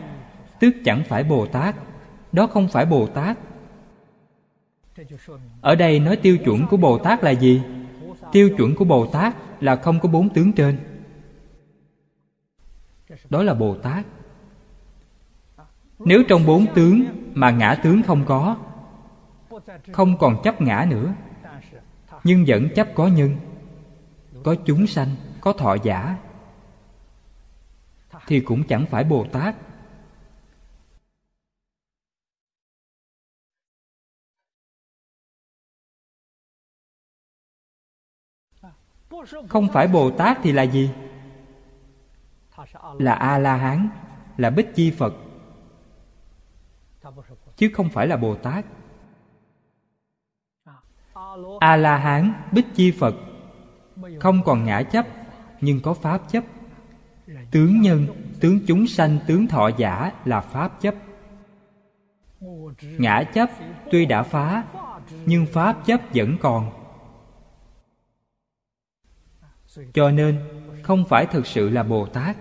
[0.61, 1.77] tức chẳng phải bồ tát
[2.33, 3.39] đó không phải bồ tát.
[5.61, 7.63] Ở đây nói tiêu chuẩn của bồ tát là gì?
[8.33, 10.90] Tiêu chuẩn của bồ tát là không có bốn tướng trên
[13.31, 14.07] đó là bồ tát.
[15.99, 18.57] Nếu trong bốn tướng mà ngã tướng không có,
[19.93, 21.15] không còn chấp ngã nữa,
[22.25, 23.37] nhưng vẫn chấp có nhân,
[24.45, 25.09] có chúng sanh,
[25.41, 26.17] có thọ giả,
[28.27, 29.55] thì cũng chẳng phải bồ tát.
[39.49, 40.91] Không phải bồ tát thì là gì?
[42.99, 43.89] Là a la hán
[44.37, 45.15] là bích chi phật,
[47.57, 48.65] chứ không phải là bồ tát.
[51.61, 53.15] A la hán bích chi phật,
[54.21, 55.07] không còn ngã chấp,
[55.61, 56.45] nhưng có pháp chấp.
[57.51, 58.07] Tướng nhân,
[58.41, 60.95] tướng chúng sanh, tướng thọ giả là pháp chấp.
[62.81, 63.51] Ngã chấp
[63.91, 64.65] tuy đã phá,
[65.27, 66.71] nhưng pháp chấp vẫn còn.
[69.95, 70.41] Cho nên,
[70.83, 72.37] không phải thực sự là bồ tát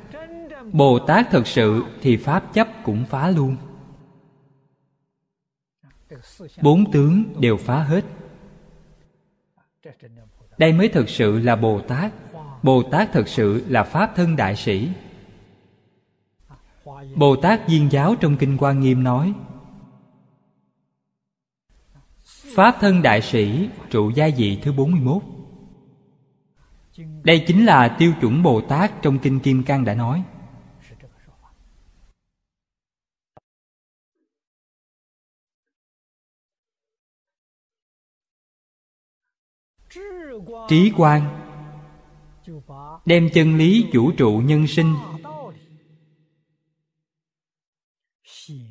[0.74, 3.56] bồ tát thực sự thì pháp chấp cũng phá luôn.
[6.62, 8.06] Bốn tướng đều phá hết.
[10.58, 12.14] Đây mới thực sự là bồ tát
[12.64, 14.90] bồ tát thực sự là pháp thân đại sĩ.
[17.16, 19.34] Bồ tát viên giáo trong kinh quan nghiêm nói,
[22.56, 25.24] pháp thân đại sĩ, trụ gia vị thứ 41
[27.24, 30.24] đây chính là tiêu chuẩn bồ tát trong kinh kim cang đã nói.
[40.68, 41.46] Trí quan.
[43.06, 44.96] Đem chân lý vũ trụ nhân sinh.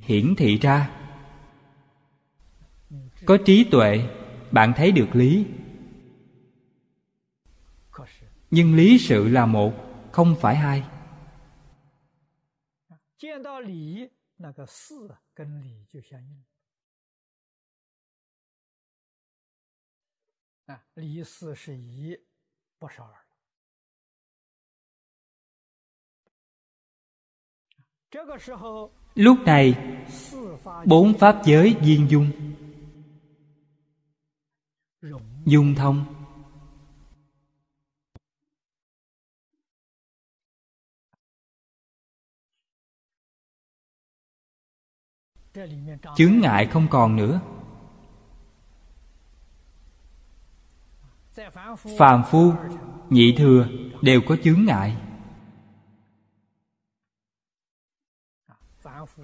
[0.02, 0.90] Hiển thị ra.
[3.26, 4.08] Có trí tuệ,
[4.50, 5.46] bạn thấy được lý.
[8.50, 9.72] Nhưng lý sự là một,
[10.12, 10.84] không phải hai.
[20.67, 22.17] 啊，离四是一，
[22.79, 23.09] 不是二。
[29.15, 29.73] lúc này
[30.85, 32.31] bốn pháp giới viên dung
[35.45, 36.05] dung thông
[46.15, 47.41] chướng ngại không còn nữa
[51.98, 52.52] phàm phu,
[53.10, 53.68] nhị thừa
[54.02, 54.96] đều có chướng ngại.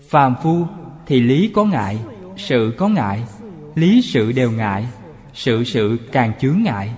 [0.00, 0.66] Phàm phu
[1.06, 2.04] thì lý có ngại,
[2.36, 3.24] sự có ngại.
[3.74, 4.86] Lý sự đều ngại,
[5.32, 6.94] sự sự càng chướng ngại.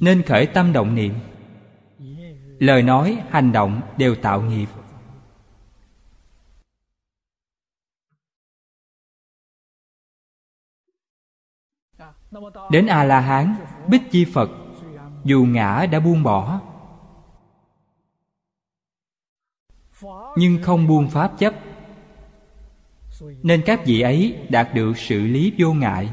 [0.00, 1.14] Nên khởi tâm động niệm
[2.60, 4.66] lời nói, hành động đều tạo nghiệp.
[12.70, 13.54] Đến a la hán
[13.88, 14.50] bích chi phật,
[15.24, 16.60] dù ngã đã buông bỏ.
[20.36, 21.54] Nhưng không buông pháp chấp.
[23.20, 26.10] Nên các vị ấy đạt được sự lý vô ngại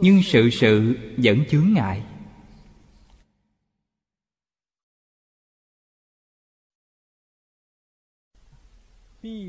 [0.00, 2.02] nhưng sự sự vẫn chướng ngại.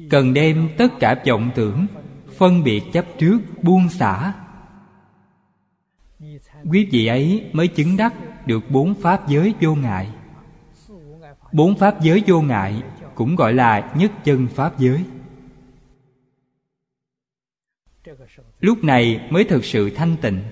[0.10, 1.88] Cần đem tất cả vọng tưởng,
[2.38, 4.34] phân biệt chấp trước, buông xả.
[6.72, 8.14] Quý vị ấy mới chứng đắc
[8.48, 10.10] được bốn pháp giới vô ngại.
[11.52, 12.84] Bốn pháp giới vô ngại
[13.16, 15.06] cũng gọi là nhất chân pháp giới
[18.60, 20.44] lúc này mới thực sự thanh tịnh.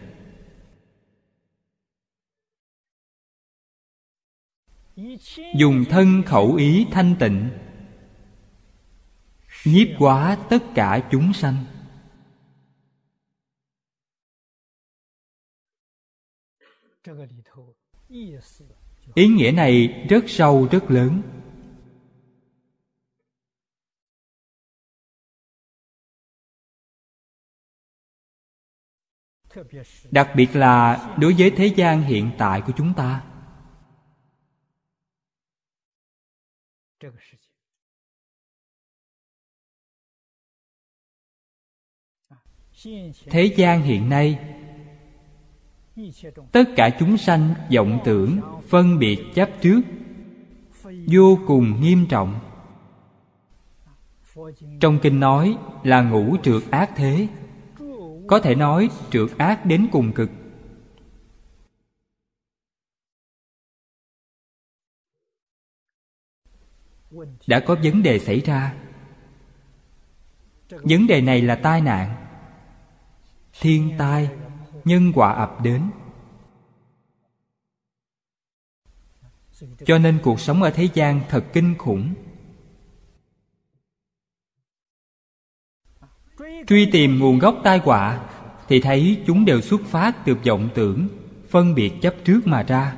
[5.55, 7.49] Dùng thân khẩu ý thanh tịnh,
[9.65, 11.65] nhiếp quá tất cả chúng sanh.
[19.13, 21.21] Ý nghĩa này rất sâu, rất lớn.
[30.11, 33.23] Đặc biệt là đối với thế gian hiện tại của chúng ta.
[43.25, 44.39] Thế gian hiện nay,
[46.51, 49.81] tất cả chúng sanh vọng tưởng, phân biệt chấp trước,
[51.07, 52.39] vô cùng nghiêm trọng.
[54.79, 57.27] Trong kinh nói là ngũ trượt ác thế
[58.31, 60.29] có thể nói trượt ác đến cùng cực.
[67.47, 68.75] Đã có vấn đề xảy ra.
[70.69, 72.25] Vấn đề này là tai nạn.
[73.61, 74.29] Thiên tai,
[74.83, 75.91] nhân quả ập đến.
[79.85, 82.13] Cho nên cuộc sống ở thế gian thật kinh khủng.
[86.67, 88.27] Truy tìm nguồn gốc tai họa
[88.67, 91.07] thì thấy chúng đều xuất phát từ vọng tưởng,
[91.49, 92.95] phân biệt chấp trước mà ra.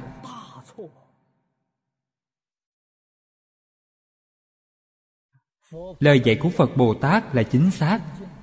[5.99, 7.99] Lời dạy của phật bồ tát là chính xác,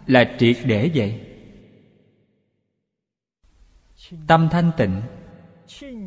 [0.07, 1.21] là triệt để vậy.
[4.27, 5.03] Tâm thanh tịnh,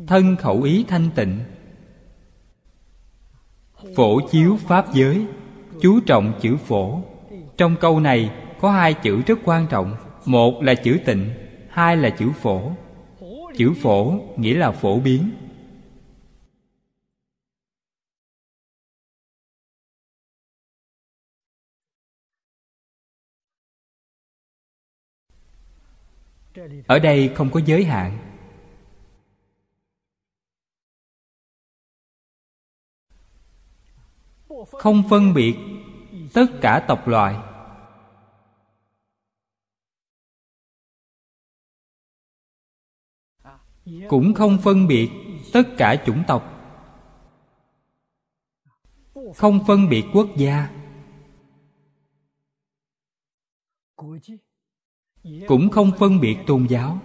[0.06, 1.40] thân khẩu ý thanh tịnh.
[3.96, 5.26] Phổ chiếu pháp giới,
[5.82, 7.02] chú trọng chữ phổ.
[7.56, 8.30] Trong câu này
[8.64, 9.96] có hai chữ rất quan trọng.
[10.24, 11.30] Một là chữ tịnh,
[11.68, 12.72] hai là chữ phổ.
[13.56, 15.30] Chữ phổ nghĩa là phổ biến.
[26.86, 28.18] Ở đây không có giới hạn.
[34.72, 35.56] Không phân biệt
[36.34, 37.53] tất cả tộc loài
[44.08, 45.10] cũng không phân biệt
[45.52, 46.50] tất cả chủng tộc.
[49.34, 50.70] Không phân biệt quốc gia.
[55.46, 56.98] Cũng không phân biệt tôn giáo.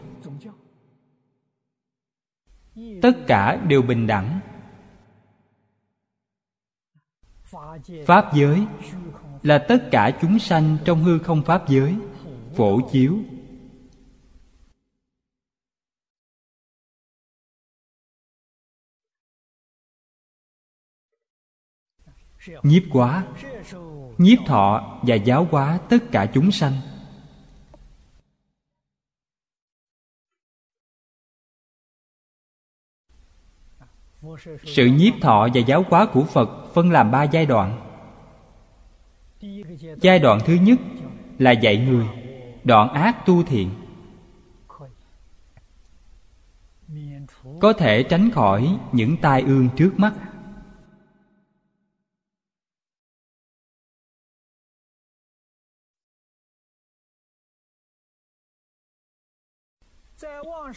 [3.02, 4.40] Tất cả đều bình đẳng.
[8.06, 8.66] Pháp giới
[9.44, 11.96] là tất cả chúng sanh trong hư không pháp giới,
[12.56, 13.18] phổ chiếu.
[22.64, 23.26] Nhiếp quá,
[24.18, 26.74] nhiếp thọ và giáo hóa tất cả chúng sanh.
[34.66, 37.86] Sự nhiếp thọ và giáo hóa của phật phân làm ba giai đoạn.
[40.02, 40.80] Giai đoạn thứ nhất
[41.38, 42.08] là dạy người
[42.64, 43.70] đoạn ác tu thiện.
[47.60, 50.14] Có thể tránh khỏi những tai ương trước mắt.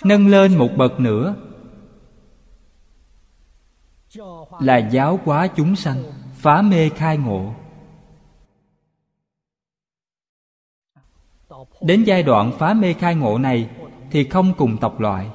[0.04, 1.34] Nâng lên một bậc nữa.
[4.60, 6.02] Là giáo hóa chúng sanh,
[6.34, 7.54] phá mê khai ngộ.
[11.80, 13.70] Đến giai đoạn phá mê khai ngộ này
[14.10, 15.30] thì không cùng tộc loại.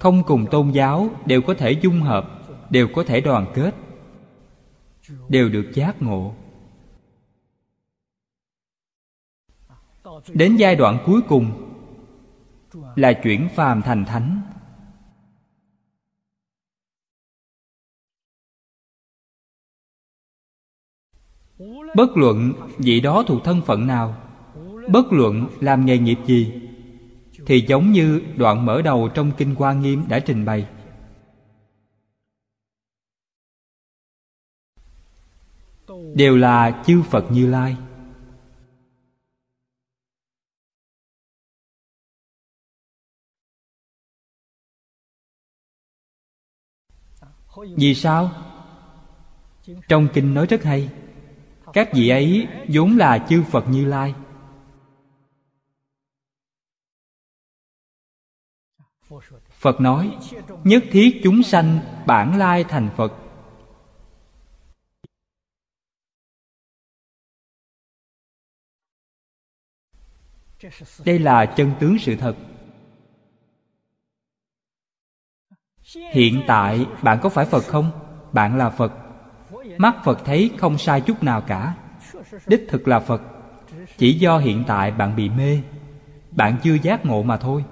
[0.00, 2.30] Không cùng tôn giáo đều có thể dung hợp,
[2.70, 3.74] đều có thể đoàn kết,
[5.28, 6.34] đều được giác ngộ.
[10.28, 11.67] Đến giai đoạn cuối cùng
[12.72, 14.42] là chuyển phàm thành thánh.
[21.96, 24.16] Bất luận vị đó thuộc thân phận nào,
[24.88, 26.62] bất luận làm nghề nghiệp gì,
[27.46, 30.68] thì giống như đoạn mở đầu trong kinh quan nghiêm đã trình bày.
[36.14, 37.76] Đều là chư phật như lai.
[47.76, 48.30] Vì sao?
[49.88, 50.90] Trong kinh nói rất hay,
[51.72, 54.14] các vị ấy vốn là chư phật như lai.
[59.50, 60.18] Phật nói,
[60.64, 63.12] nhất thiết chúng sanh bản lai thành phật.
[71.04, 72.36] Đây là chân tướng sự thật.
[75.96, 77.90] Hiện tại, bạn có phải phật không?
[78.32, 78.92] Bạn là phật.
[79.78, 81.74] Mắt phật thấy không sai chút nào cả.
[82.46, 83.22] Đích thực là phật.
[83.98, 85.60] Chỉ do hiện tại bạn bị mê.
[86.30, 87.64] Bạn chưa giác ngộ mà thôi.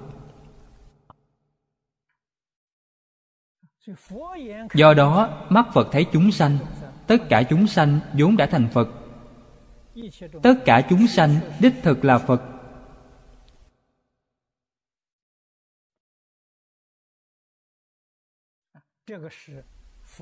[4.75, 6.59] Do đó, mắt phật thấy chúng sanh.
[7.07, 8.89] Tất cả chúng sanh vốn đã thành phật.
[10.43, 12.43] Tất cả chúng sanh đích thực là phật.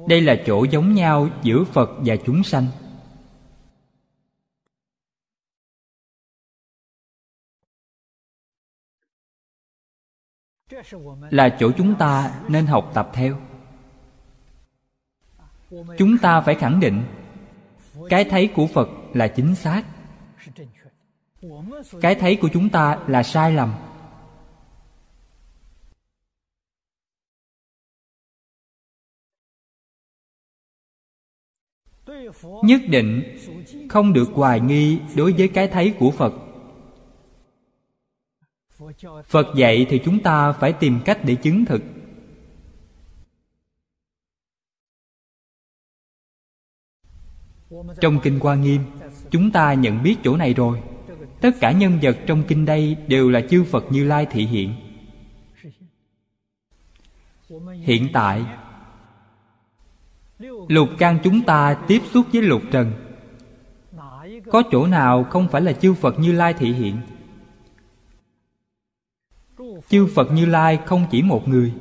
[0.08, 2.66] Đây là chỗ giống nhau giữa phật và chúng sanh.
[11.30, 13.40] Là chỗ chúng ta nên học tập theo.
[15.98, 17.04] Chúng ta phải khẳng định,
[18.10, 19.84] cái thấy của phật là chính xác.
[22.00, 23.74] Cái thấy của chúng ta là sai lầm.
[32.42, 33.38] Nhất định
[33.88, 36.34] không được hoài nghi đối với cái thấy của phật.
[39.26, 41.82] Phật dạy thì chúng ta phải tìm cách để chứng thực.
[48.00, 48.80] Trong kinh hoa nghiêm,
[49.30, 50.80] chúng ta nhận biết chỗ này rồi.
[51.40, 54.74] Tất cả nhân vật trong kinh đây đều là chư phật như lai thị hiện.
[57.80, 58.44] Hiện tại
[60.68, 62.92] lục căn chúng ta tiếp xúc với lục trần.
[64.50, 66.96] Có chỗ nào không phải là chư phật như lai thị hiện?
[69.88, 71.72] Chư phật như lai không chỉ một người.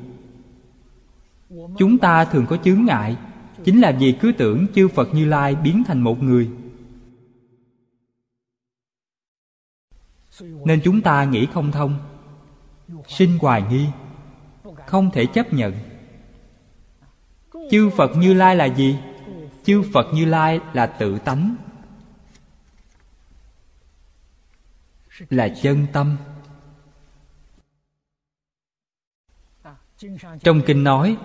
[1.78, 3.18] Chúng ta thường có chướng ngại,
[3.64, 6.50] chính là vì cứ tưởng chư phật như lai biến thành một người.
[10.42, 11.96] Nên chúng ta nghĩ không thông,
[13.08, 13.86] sinh hoài nghi,
[14.88, 15.74] không thể chấp nhận
[17.72, 18.98] chư phật như lai là gì?
[19.64, 21.56] Chư phật như lai là tự tánh.
[25.30, 26.18] Là chân tâm.
[30.44, 31.18] Trong kinh nói,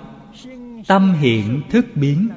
[0.86, 2.28] tâm hiện thức biến.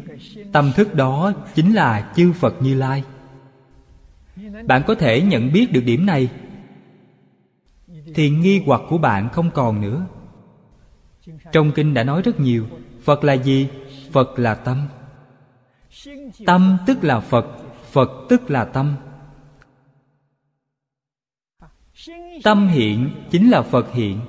[0.51, 3.03] Tâm thức đó chính là chư phật như lai.
[4.65, 6.29] Bạn có thể nhận biết được điểm này.
[8.15, 10.05] Thì nghi hoặc của bạn không còn nữa.
[11.51, 12.67] Trong kinh đã nói rất nhiều,
[13.03, 13.67] phật là gì?
[14.11, 14.87] phật là tâm.
[16.45, 17.45] Tâm tức là phật
[17.91, 18.95] phật tức là tâm.
[22.43, 24.21] Tâm hiện chính là phật hiện.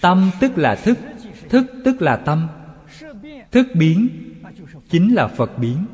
[0.00, 0.98] Tâm tức là thức
[1.48, 2.48] thức tức là tâm.
[3.50, 4.08] Thức biến
[4.90, 5.86] chính là phật biến.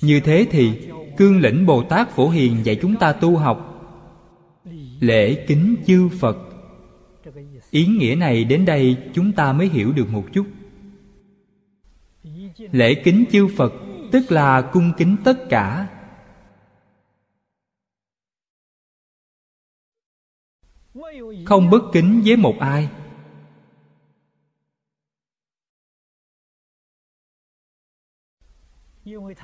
[0.00, 3.70] Như thế thì, cương lĩnh bồ tát phổ hiền dạy chúng ta tu học.
[5.00, 6.36] Lễ kính chư phật.
[7.70, 10.46] Ý nghĩa này đến đây chúng ta mới hiểu được một chút.
[12.72, 13.72] Lễ kính chư phật,
[14.12, 15.88] tức là cung kính tất cả.
[21.44, 22.88] Không bất kính với một ai.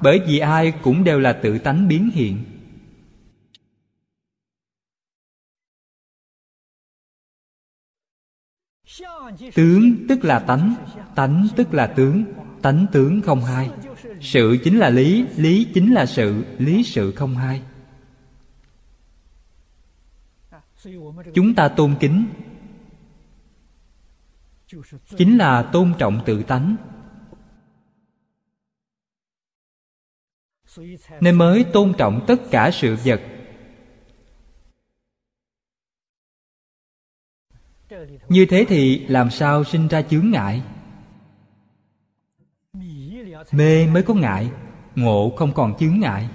[0.03, 2.45] Bởi vì ai cũng đều là tự tánh biến hiện.
[9.55, 10.75] Tướng tức là tánh
[11.15, 12.25] tánh tức là tướng,
[12.63, 13.71] tánh tướng không hai.
[14.21, 17.63] Sự chính là lý lý chính là sự, lý sự không hai.
[21.35, 22.27] Chúng ta tôn kính.
[25.17, 26.77] Chính là tôn trọng tự tánh.
[31.21, 33.21] Nên mới tôn trọng tất cả sự vật.
[38.29, 40.62] Như thế thì làm sao sinh ra chướng ngại?
[43.53, 44.51] Mê mới có ngại,
[44.95, 46.29] ngộ không còn chướng ngại.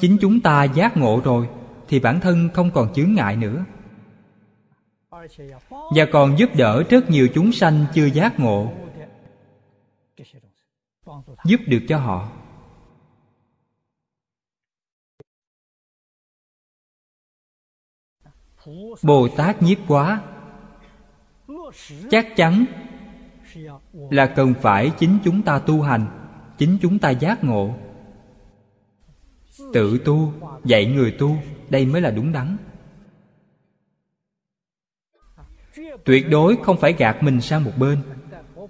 [0.00, 1.48] Chính chúng ta giác ngộ rồi,
[1.88, 3.64] thì bản thân không còn chướng ngại nữa.
[5.70, 8.72] Và còn giúp đỡ rất nhiều chúng sanh chưa giác ngộ
[11.44, 12.32] giúp được cho họ.
[19.02, 20.22] Bồ tát nhiếp quá.
[22.10, 22.64] Chắc chắn
[23.92, 26.06] là cần phải chính chúng ta tu hành,
[26.58, 27.74] chính chúng ta giác ngộ.
[29.72, 30.32] Tự tu,
[30.64, 31.36] dạy người tu,
[31.70, 32.56] đây mới là đúng đắn.
[36.04, 38.02] Tuyệt đối không phải gạt mình sang một bên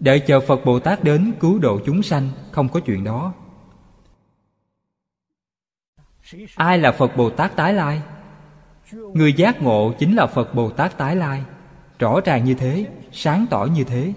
[0.01, 3.32] đợi chờ phật bồ tát đến cứu độ chúng sanh, không có chuyện đó.
[6.55, 8.03] Ai là phật bồ tát tái lai?
[8.92, 11.45] Người giác ngộ chính là phật bồ tát tái lai.
[11.99, 14.12] Rõ ràng như thế, sáng tỏ như thế.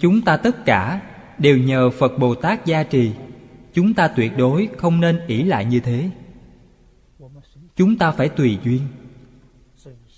[0.00, 1.00] Chúng ta tất cả
[1.38, 3.12] đều nhờ phật bồ tát gia trì.
[3.72, 6.10] Chúng ta tuyệt đối không nên ỷ lại như thế.
[7.76, 8.80] Chúng ta phải tùy duyên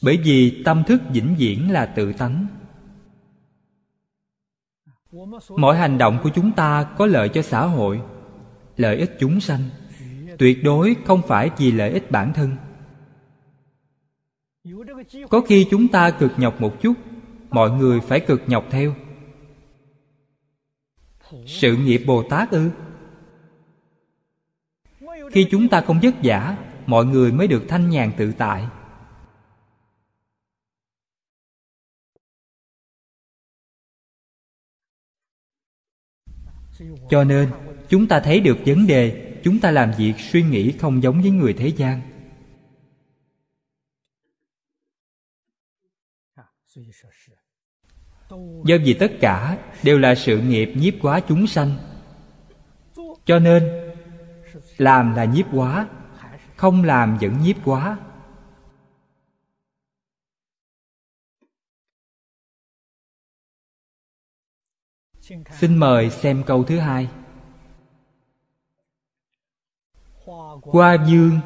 [0.03, 2.47] bởi vì tâm thức vĩnh viễn là tự tánh.
[5.57, 8.01] Mọi hành động của chúng ta có lợi cho xã hội,
[8.77, 9.63] lợi ích chúng sanh.
[10.39, 12.57] Tuyệt đối không phải vì lợi ích bản thân.
[15.31, 16.95] Có khi chúng ta cực nhọc một chút,
[17.51, 18.95] mọi người phải cực nhọc theo.
[21.47, 22.71] Sự nghiệp bồ tát ư?
[25.33, 28.67] Khi chúng ta không vất vả, mọi người mới được thanh nhàn tự tại.
[37.11, 37.51] Cho nên,
[37.89, 41.31] chúng ta thấy được vấn đề, chúng ta làm việc suy nghĩ không giống với
[41.31, 42.01] người thế gian.
[48.65, 51.75] Do vì tất cả đều là sự nghiệp nhiếp quá chúng sanh.
[53.25, 53.69] Cho nên,
[54.77, 55.89] làm là nhiếp quá
[56.57, 57.99] không làm vẫn nhiếp quá
[65.61, 67.09] xin mời xem câu thứ hai.
[70.61, 71.41] Qua dương,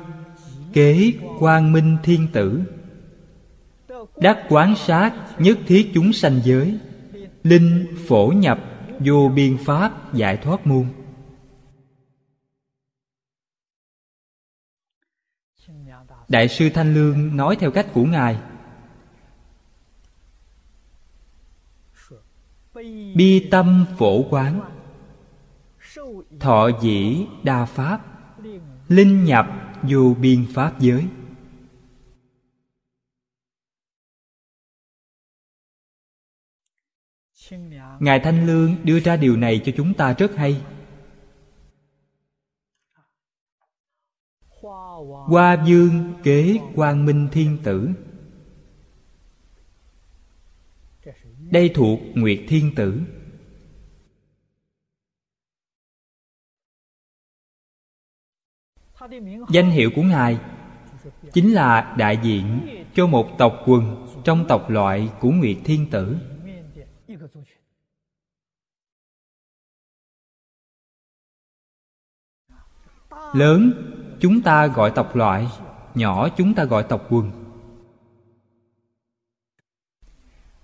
[0.72, 2.62] kế quang minh thiên tử.
[4.16, 6.78] Đắc quán sát nhất thiết chúng sanh giới.
[7.42, 8.58] Linh, phổ nhập,
[9.00, 10.86] vô biên pháp, giải thoát môn
[16.32, 18.38] đại sư thanh lương nói theo cách của ngài.
[23.14, 24.60] Bi tâm phổ quán.
[26.40, 28.00] Thọ dĩ đa pháp.
[28.88, 29.46] Linh nhập
[29.82, 31.06] vô biên pháp giới.
[38.00, 40.64] Ngài thanh lương đưa ra điều này cho chúng ta rất hay.
[45.26, 47.90] Hoa dương kế quang minh thiên tử.
[51.52, 53.00] đây thuộc nguyệt thiên tử.
[59.50, 60.38] Danh hiệu của ngài
[61.32, 66.16] chính là đại diện cho một tộc quần trong tộc loại của nguyệt thiên tử.
[73.34, 73.72] Lớn,
[74.20, 75.46] chúng ta gọi tộc loại,
[75.94, 77.41] nhỏ, chúng ta gọi tộc quần.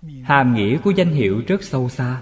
[0.01, 2.21] Hàm nghĩa của danh hiệu rất sâu xa.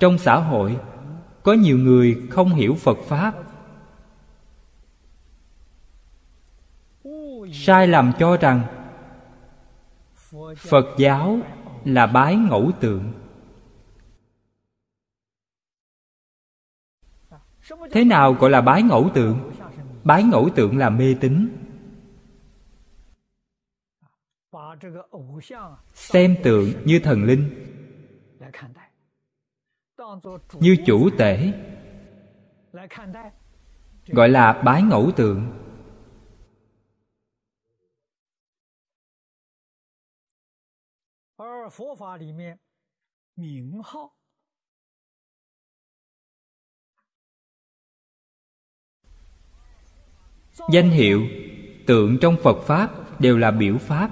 [0.00, 0.80] Trong xã hội,
[1.42, 3.34] có nhiều người không hiểu phật pháp.
[7.52, 8.62] Sai lầm cho rằng
[10.56, 11.38] phật giáo
[11.84, 13.12] là bái ngẫu tượng.
[17.90, 19.52] Thế nào gọi là bái ngẫu tượng?
[20.04, 21.48] Bái ngẫu tượng là mê tín.
[25.94, 27.66] Xem tượng như thần linh.
[30.52, 31.52] Như chủ tể.
[34.06, 35.46] Gọi là bái ngẫu tượng.
[50.72, 51.26] Danh hiệu,
[51.86, 54.10] tượng trong phật pháp đều là biểu pháp.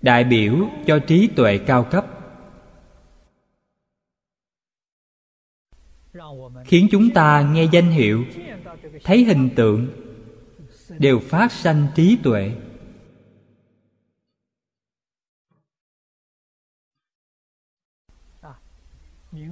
[0.00, 2.06] Đại biểu cho trí tuệ cao cấp.
[6.64, 8.24] Khiến chúng ta nghe danh hiệu,
[9.04, 9.88] thấy hình tượng,
[10.88, 12.52] đều phát sanh trí tuệ.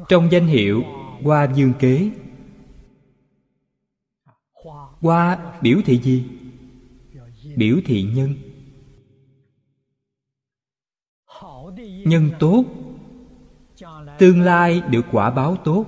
[0.08, 0.82] Trong danh hiệu
[1.22, 2.10] qua dương kế
[5.00, 6.24] hoa biểu thị gì?
[7.56, 8.34] Biểu thị nhân.
[12.06, 12.64] Nhân tốt.
[14.18, 15.86] Tương lai được quả báo tốt.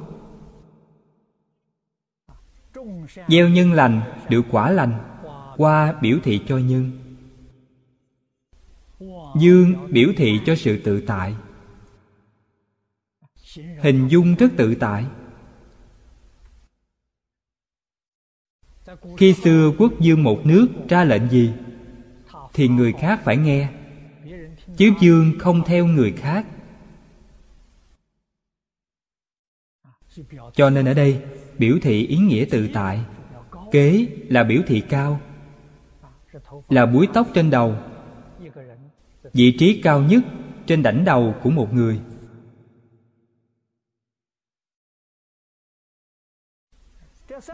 [3.29, 5.23] Gieo nhân lành được quả lành.
[5.57, 6.91] Hoa biểu thị cho nhân.
[9.41, 11.35] Dương biểu thị cho sự tự tại.
[13.83, 15.07] Hình dung rất tự tại.
[19.17, 21.53] Khi xưa quốc dương một nước ra lệnh gì,
[22.55, 23.69] thì người khác phải nghe.
[24.77, 26.47] Chứ dương không theo người khác.
[30.53, 31.23] Cho nên ở đây,
[31.59, 33.01] biểu thị ý nghĩa tự tại.
[33.73, 35.21] Kế là biểu thị cao,
[36.69, 37.77] là búi tóc trên đầu.
[39.33, 40.25] Vị trí cao nhất
[40.67, 42.01] trên đỉnh đầu của một người.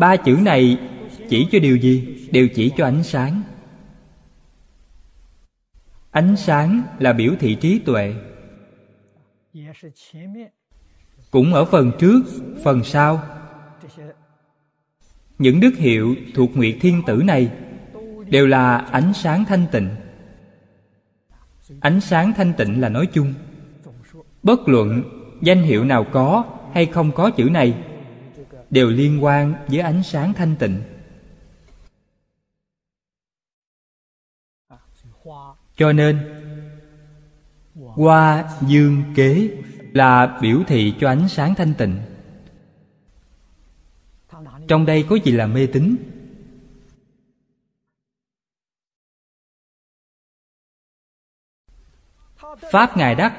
[0.01, 0.79] Ba chữ này
[1.29, 2.29] chỉ cho điều gì?
[2.33, 3.43] Đều chỉ cho ánh sáng.
[6.11, 8.15] Ánh sáng là biểu thị trí tuệ.
[11.31, 12.21] Cũng ở phần trước,
[12.65, 13.23] phần sau.
[15.39, 17.51] Những đức hiệu thuộc nguyệt thiên tử này
[18.31, 19.89] đều là ánh sáng thanh tịnh.
[21.81, 23.35] Ánh sáng thanh tịnh là nói chung.
[24.43, 25.03] Bất luận
[25.43, 26.45] danh hiệu nào có
[26.75, 27.75] hay không có chữ này
[28.71, 30.81] đều liên quan với ánh sáng thanh tịnh.
[35.77, 36.41] Cho nên,
[37.97, 39.51] qua dương kế
[39.93, 42.03] là biểu thị cho ánh sáng thanh tịnh.
[44.69, 45.97] Trong đây có gì là mê tín?
[52.73, 53.35] Pháp ngài đắc,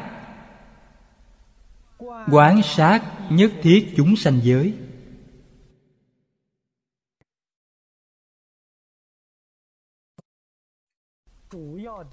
[2.32, 4.74] quán sát nhất thiết chúng sanh giới.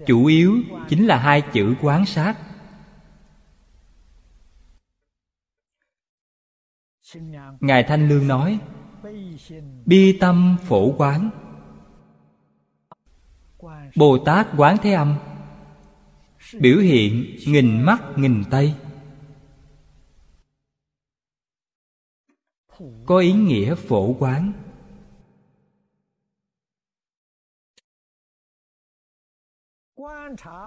[0.06, 2.34] Chủ yếu chính là hai chữ quán sát.
[7.60, 8.58] Ngài thanh lương nói,
[9.86, 11.30] bi tâm phổ quán.
[13.96, 15.16] Bồ tát quán thế âm,
[16.60, 18.74] biểu hiện nghìn mắt nghìn tay.
[23.06, 24.52] Có ý nghĩa phổ quán.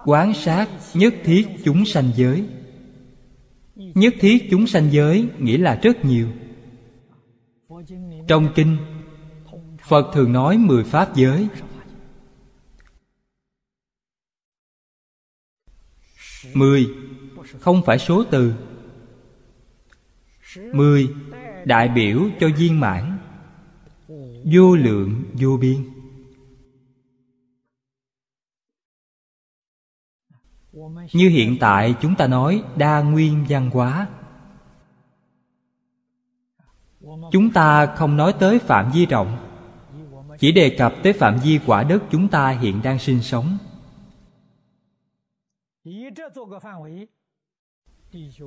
[0.04, 2.44] Quán sát nhất thiết chúng sanh giới.
[3.74, 6.28] Nhất thiết chúng sanh giới nghĩa là rất nhiều.
[8.28, 8.76] Trong kinh,
[9.88, 11.48] phật thường nói mười pháp giới.
[16.54, 16.86] Mười,
[17.60, 18.54] không phải số từ.
[20.72, 21.08] Mười,
[21.64, 23.18] đại biểu cho viên mãn.
[24.52, 25.95] Vô lượng vô biên.
[31.12, 34.06] Như hiện tại chúng ta nói đa nguyên văn hóa.
[37.32, 39.36] Chúng ta không nói tới phạm vi rộng,
[40.38, 43.58] chỉ đề cập tới phạm vi quả đất chúng ta hiện đang sinh sống.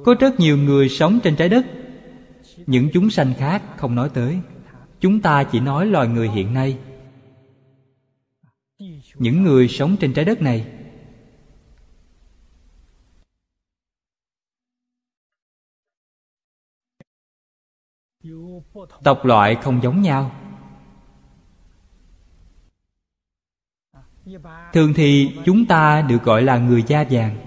[0.06, 1.66] Có rất nhiều người sống trên trái đất,
[2.68, 4.40] những chúng sanh khác không nói tới.
[5.00, 6.78] Chúng ta chỉ nói loài người hiện nay.
[9.16, 10.66] Những người sống trên trái đất này
[19.04, 20.32] tộc loại không giống nhau.
[24.74, 27.38] Thường thì chúng ta được gọi là người da vàng.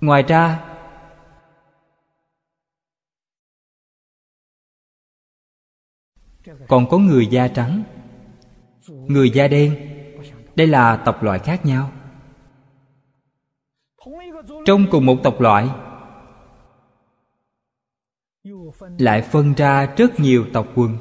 [0.00, 0.64] Ngoài ra,
[6.68, 7.82] còn có người da trắng,
[8.88, 9.94] người da đen.
[10.56, 11.92] Đây là tộc loại khác nhau.
[14.66, 15.68] Trong cùng một tộc loại
[18.98, 20.98] lại phân ra rất nhiều tộc quần.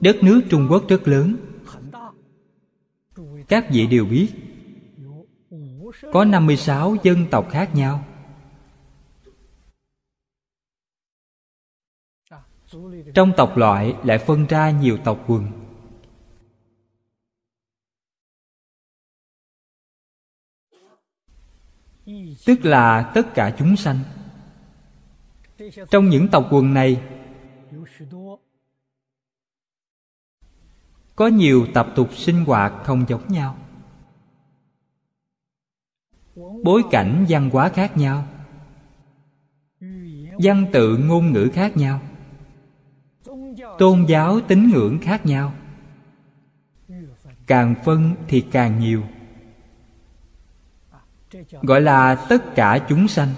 [0.00, 1.36] Đất nước trung quốc rất lớn.
[3.48, 4.28] Các vị đều biết,
[6.12, 8.04] có 56 dân tộc khác nhau.
[13.14, 15.63] Trong tộc loại lại phân ra nhiều tộc quần.
[22.46, 23.98] Tức là tất cả chúng sanh.
[25.90, 27.00] Trong những tộc quần này,
[31.16, 33.56] Có nhiều tập tục sinh hoạt không giống nhau.
[36.64, 38.24] Bối cảnh văn hóa khác nhau.
[40.38, 42.00] Văn tự ngôn ngữ khác nhau.
[43.78, 45.54] Tôn giáo tín ngưỡng khác nhau.
[47.46, 49.02] Càng phân thì càng nhiều
[51.62, 53.28] gọi là tất cả chúng sanh.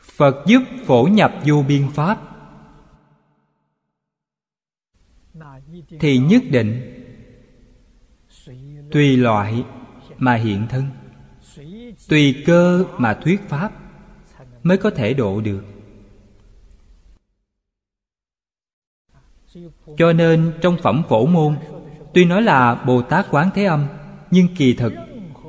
[0.00, 2.18] Phật giúp phổ nhập vô biên pháp.
[6.00, 6.98] Thì nhất định,
[8.92, 9.64] tùy loại
[10.18, 10.86] mà hiện thân,
[12.08, 13.72] tùy cơ mà thuyết pháp
[14.62, 15.71] mới có thể độ được.
[19.96, 21.56] Cho nên trong phẩm phổ môn,
[22.14, 23.86] tuy nói là bồ tát quán thế âm,
[24.30, 24.92] nhưng kỳ thực,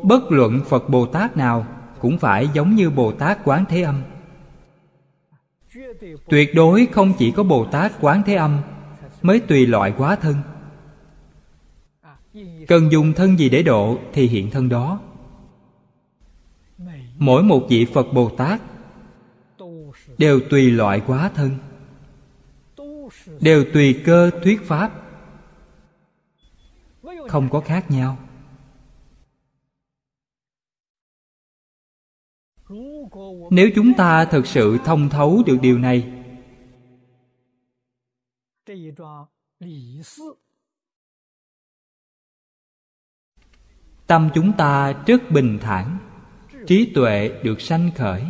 [0.04, 1.66] bất luận phật bồ tát nào
[2.00, 4.02] cũng phải giống như bồ tát quán thế âm.
[6.30, 8.58] Tuyệt đối không chỉ có bồ tát quán thế âm
[9.22, 10.36] mới tùy loại quá thân.
[12.68, 15.00] Cần dùng thân gì để độ thì hiện thân đó.
[17.18, 18.62] Mỗi một vị phật bồ tát
[20.18, 21.52] đều tùy loại quá thân
[23.44, 24.92] đều tùy cơ thuyết pháp.
[27.30, 28.18] Không có khác nhau.
[33.52, 36.14] Nếu chúng ta thực sự thông thấu được điều này,
[44.08, 45.98] tâm chúng ta rất bình thản,
[46.68, 48.26] trí tuệ được sanh khởi.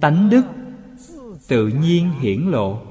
[0.00, 0.44] Tánh đức
[1.50, 2.82] tự nhiên hiển lộ.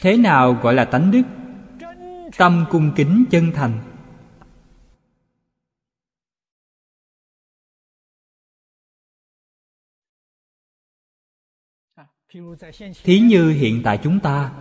[0.00, 1.22] Thế nào gọi là tánh đức?
[2.38, 3.80] Tâm cung kính chân thành.
[13.04, 14.52] Thí như hiện tại chúng ta,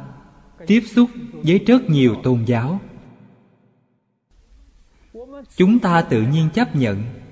[0.68, 2.80] tiếp xúc với rất nhiều tôn giáo.
[5.56, 7.27] Chúng ta tự nhiên chấp nhận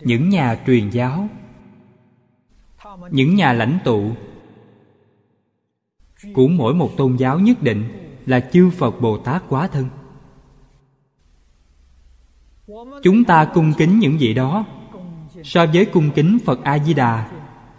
[0.00, 1.28] những nhà truyền giáo
[3.10, 4.12] những nhà lãnh tụ
[6.34, 7.88] của mỗi một tôn giáo nhất định
[8.26, 9.88] là chư phật bồ tát quá thân.
[13.02, 14.66] Chúng ta cung kính những vị đó
[15.44, 17.30] so với cung kính phật a di đà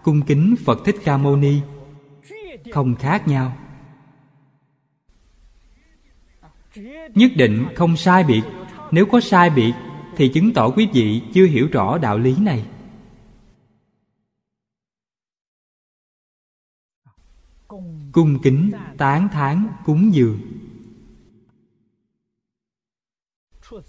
[0.04, 1.62] cung kính phật thích ca mâu ni
[2.72, 3.58] không khác nhau
[7.16, 8.42] nhất định không sai biệt.
[8.92, 9.74] Nếu có sai biệt,
[10.16, 12.66] thì chứng tỏ quý vị chưa hiểu rõ đạo lý này.
[18.12, 20.40] Cung kính tán thán cúng dường.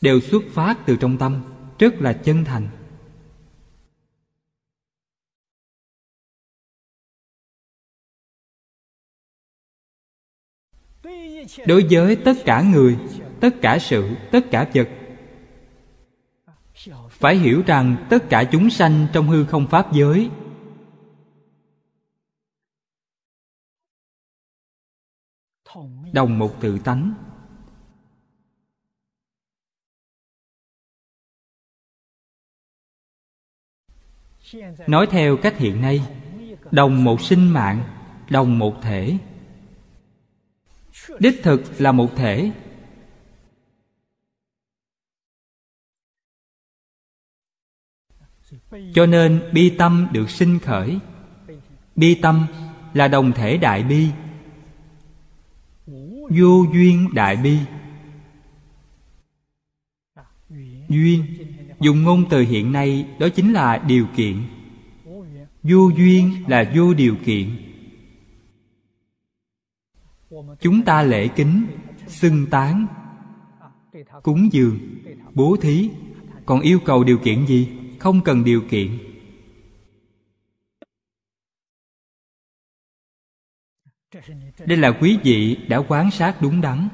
[0.01, 1.43] Đều xuất phát từ trong tâm,
[1.78, 2.77] rất là chân thành.
[11.66, 12.99] đối với tất cả người,
[13.40, 14.88] tất cả sự, tất cả vật.
[17.11, 20.30] Phải hiểu rằng tất cả chúng sanh trong hư không pháp giới.
[26.12, 27.14] Đồng một tự tánh.
[34.86, 36.01] Nói theo cách hiện nay,
[36.70, 37.84] đồng một sinh mạng,
[38.30, 39.18] đồng một thể
[41.18, 42.52] đích thực là một thể.
[48.94, 50.98] Cho nên bi tâm được sinh khởi.
[51.96, 52.46] Bi tâm
[52.94, 54.09] là đồng thể đại bi.
[56.30, 57.59] Vô duyên đại bi.
[60.88, 61.24] Duyên,
[61.80, 64.42] dùng ngôn từ hiện nay đó chính là điều kiện.
[65.62, 67.67] Vô duyên là vô điều kiện
[70.60, 71.66] chúng ta lễ kính,
[72.06, 72.86] xưng tán.
[74.22, 74.78] Cúng dường,
[75.34, 75.90] bố thí.
[76.46, 77.68] Còn yêu cầu điều kiện gì?
[77.98, 78.98] Không cần điều kiện.
[84.66, 86.88] Đây là quý vị đã quán sát đúng đắn.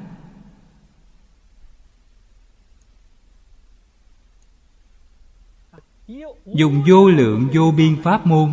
[6.45, 8.51] Dùng vô lượng vô biên pháp môn,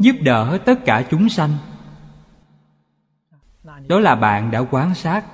[0.00, 1.50] giúp đỡ tất cả chúng sanh
[3.86, 5.24] đó là bạn đã quán sát.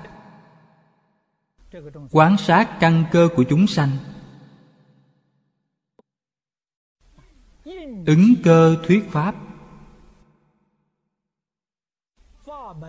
[2.11, 3.91] Quán sát căn cơ của chúng sanh.
[8.07, 9.35] Ứng cơ thuyết pháp.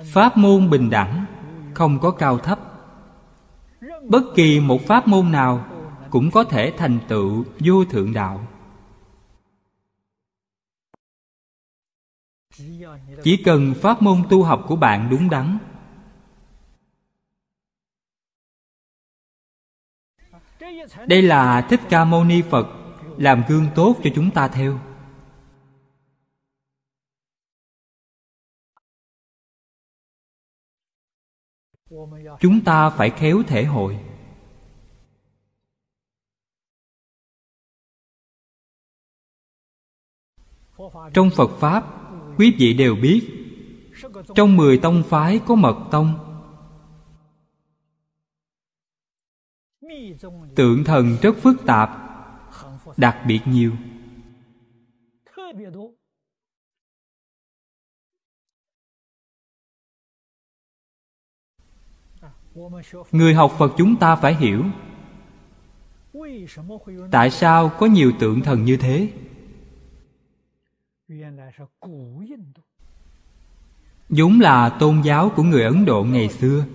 [0.05, 1.25] Pháp môn bình đẳng,
[1.73, 2.59] không có cao thấp.
[4.07, 5.65] Bất kỳ một pháp môn nào
[6.09, 8.47] cũng có thể thành tựu vô thượng đạo.
[13.23, 15.57] Chỉ cần pháp môn tu học của bạn đúng đắn.
[21.07, 22.67] Đây là thích ca mâu ni phật,
[23.17, 24.79] làm gương tốt cho chúng ta theo.
[32.39, 33.99] Chúng ta phải khéo thể hội.
[41.13, 43.21] Trong phật pháp quý vị đều biết,
[44.35, 46.27] trong mười tông phái có mật tông.
[50.55, 51.89] Tượng thần rất phức tạp,
[52.97, 53.71] đặc biệt nhiều.
[63.11, 64.63] Người học phật chúng ta phải hiểu,
[67.11, 69.13] tại sao có nhiều tượng thần như thế?
[74.09, 76.65] Vốn là tôn giáo của người ấn độ ngày xưa,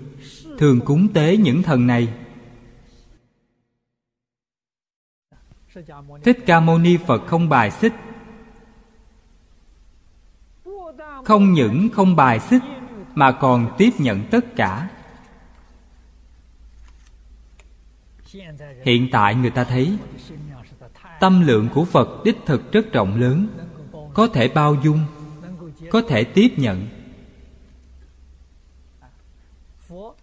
[0.59, 2.09] thường cúng tế những thần này.
[6.25, 7.93] Thích ca mâu ni phật không bài xích.
[11.25, 12.63] Không những không bài xích,
[13.15, 14.89] mà còn tiếp nhận tất cả.
[18.85, 19.99] Hiện tại người ta thấy,
[21.21, 23.66] tâm lượng của phật đích thực rất rộng lớn
[24.17, 25.01] có thể bao dung,
[25.91, 26.89] có thể tiếp nhận.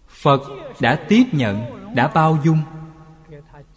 [0.08, 0.42] Phật
[0.80, 1.64] đã tiếp nhận,
[1.94, 2.58] đã bao dung.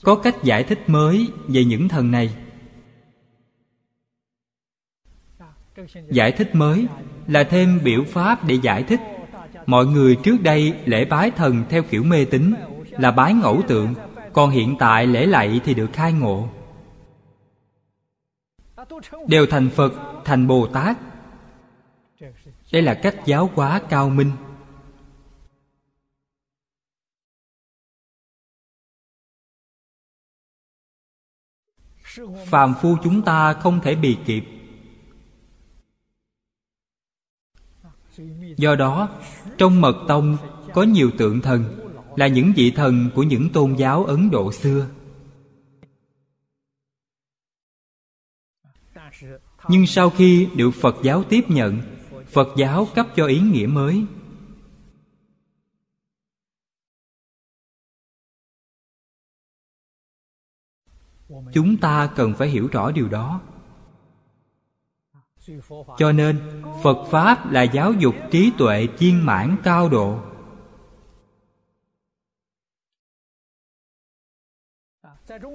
[0.03, 2.35] Có cách giải thích mới về những thần này.
[6.09, 6.87] Giải thích mới
[7.27, 8.99] là thêm biểu pháp để giải thích.
[9.65, 12.53] Mọi người trước đây lễ bái thần theo kiểu mê tín
[12.89, 13.93] là bái ngẫu tượng,
[14.33, 16.49] còn hiện tại lễ lạy thì được khai ngộ
[19.27, 19.91] đều thành phật,
[20.25, 20.97] thành bồ tát.
[22.71, 24.31] Đây là cách giáo hóa cao minh.
[32.47, 34.43] Phàm phu chúng ta không thể bị kịp.
[38.57, 39.09] Do đó,
[39.57, 40.37] trong mật tông
[40.73, 44.87] có nhiều tượng thần, là những vị thần của những tôn giáo ấn độ xưa.
[49.69, 51.81] Nhưng sau khi được phật giáo tiếp nhận,
[52.27, 54.05] phật giáo cấp cho ý nghĩa mới.
[61.53, 63.41] Chúng ta cần phải hiểu rõ điều đó.
[65.97, 70.19] Cho nên, phật pháp là giáo dục trí tuệ viên mãn cao độ.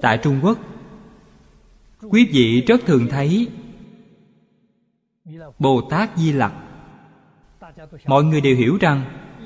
[0.01, 0.57] Tại trung quốc,
[2.01, 3.51] quý vị rất thường thấy
[5.59, 6.53] bồ tát di lặc.
[8.05, 9.01] Mọi người đều hiểu rằng,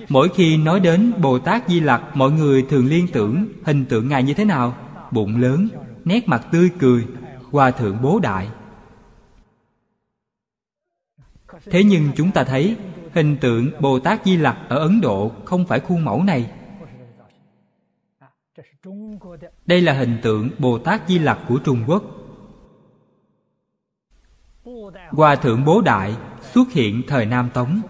[0.09, 4.07] mỗi khi nói đến bồ tát di lặc, mọi người thường liên tưởng, hình tượng
[4.09, 4.77] ngài như thế nào?
[5.11, 5.67] Bụng lớn,
[6.05, 7.07] nét mặt tươi cười,
[7.51, 8.47] hòa thượng bố đại.
[11.65, 12.75] Thế nhưng chúng ta thấy,
[13.13, 16.51] hình tượng bồ tát di lặc ở ấn độ không phải khuôn mẫu này.
[19.65, 22.03] Đây là hình tượng bồ tát di lặc của trung quốc.
[25.09, 27.81] Hòa thượng Bố Đại, xuất hiện thời Nam Tống.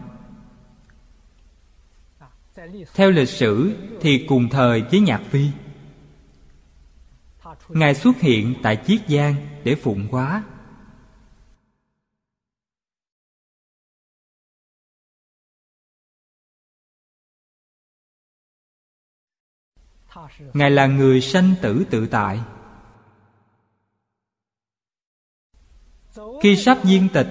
[2.93, 5.47] Theo lịch sử thì cùng thời với Nhạc Phi.
[7.69, 10.43] Ngài xuất hiện tại Chiết Giang để phụng hóa.
[20.53, 22.39] Ngài là người sanh tử tự tại.
[26.41, 27.27] Khi sắp viên tịch,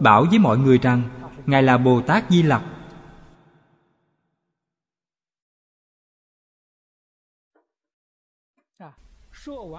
[0.00, 1.02] Bảo với mọi người rằng
[1.46, 2.62] Ngài là Bồ Tát Di Lặc.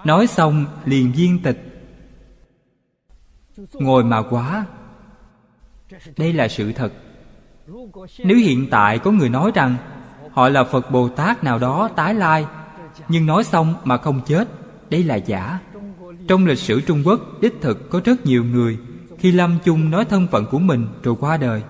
[0.04, 1.58] Nói xong, liền viên tịch.
[3.72, 4.66] Ngồi mà quá.
[6.16, 6.92] Đây là sự thật.
[8.18, 9.76] Nếu hiện tại có người nói rằng
[10.32, 12.46] Họ là Phật Bồ Tát nào đó tái lai,
[13.08, 14.48] Nhưng nói xong mà không chết,
[14.90, 15.60] Đây là giả
[16.28, 18.78] trong lịch sử Trung Quốc đích thực có rất nhiều người
[19.18, 21.62] khi lâm chung nói thân phận của mình rồi qua đời.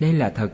[0.00, 0.52] Đây là thật.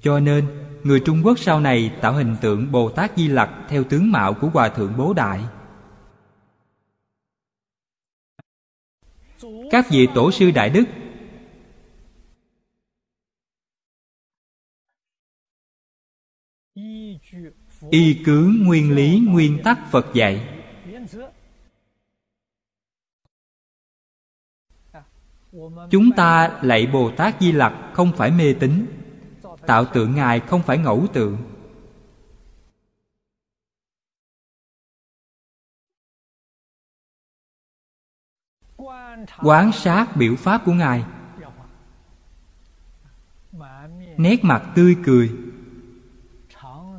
[0.00, 0.46] Cho nên,
[0.84, 4.34] người Trung Quốc sau này tạo hình tượng Bồ Tát Di Lặc theo tướng mạo
[4.34, 5.40] của Hòa Thượng Bố Đại.
[9.70, 10.84] Các vị tổ sư Đại Đức
[17.90, 20.48] y cứ nguyên lý, nguyên tắc phật dạy.
[25.90, 28.86] Chúng ta lạy bồ tát di lặc không phải mê tín,
[29.66, 31.38] tạo tượng ngài không phải ngẫu tượng.
[39.42, 41.04] Quán sát biểu pháp của ngài.
[44.16, 45.32] Nét mặt tươi cười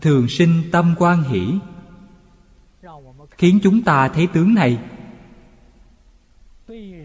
[0.06, 1.54] thường sinh tâm quan hỷ,
[3.32, 4.80] khiến chúng ta thấy tướng này.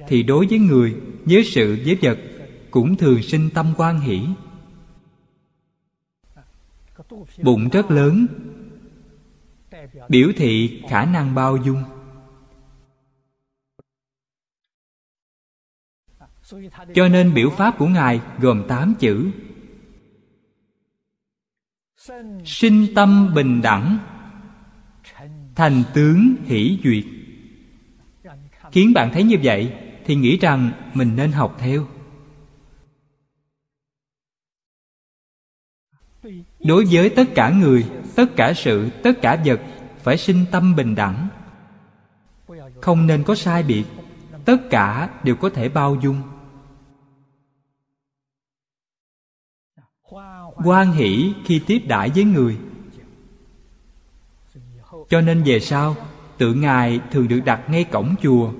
[0.09, 2.19] Thì đối với người với sự với vật
[2.71, 4.27] cũng thường sinh tâm quan hỷ.
[7.43, 8.27] Bụng rất lớn,
[10.09, 11.83] biểu thị khả năng bao dung.
[16.95, 19.31] Cho nên biểu pháp của ngài gồm tám chữ
[22.45, 23.99] sinh tâm bình đẳng.
[25.55, 27.05] Thành tướng hỷ duyệt.
[28.73, 29.73] Khiến bạn thấy như vậy
[30.05, 31.87] thì nghĩ rằng mình nên học theo.
[36.61, 37.87] Đối với tất cả người,
[38.17, 39.61] tất cả sự, tất cả vật,
[40.03, 41.29] phải sinh tâm bình đẳng.
[42.81, 43.85] Không nên có sai biệt.
[44.45, 46.23] Tất cả đều có thể bao dung.
[50.65, 52.57] quan hỷ khi tiếp đãi với người.
[55.09, 55.97] Cho nên về sau,
[56.39, 58.53] tự ngài thường được đặt ngay cổng chùa.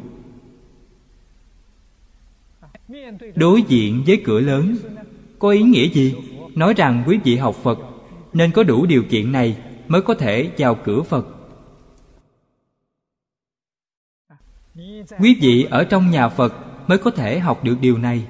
[3.35, 4.77] Đối diện với cửa lớn,
[5.39, 6.15] có ý nghĩa gì?
[6.55, 7.79] Nói rằng quý vị học phật,
[8.33, 9.57] nên có đủ điều kiện này
[9.89, 11.27] mới có thể vào cửa phật.
[15.21, 16.55] Quý vị ở trong nhà phật
[16.87, 18.27] mới có thể học được điều này.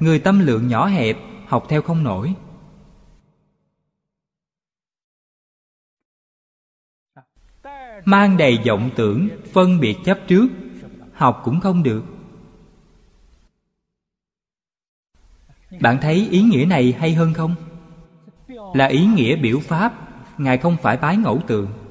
[0.00, 1.16] Người tâm lượng nhỏ hẹp
[1.48, 2.34] học theo không nổi.
[8.04, 10.48] Mang đầy vọng tưởng, phân biệt chấp trước,
[11.12, 12.04] học cũng không được.
[15.80, 17.54] Bạn thấy ý nghĩa này hay hơn không?
[18.74, 19.92] Là ý nghĩa biểu pháp,
[20.38, 21.87] ngài không phải bái ngẫu tượng.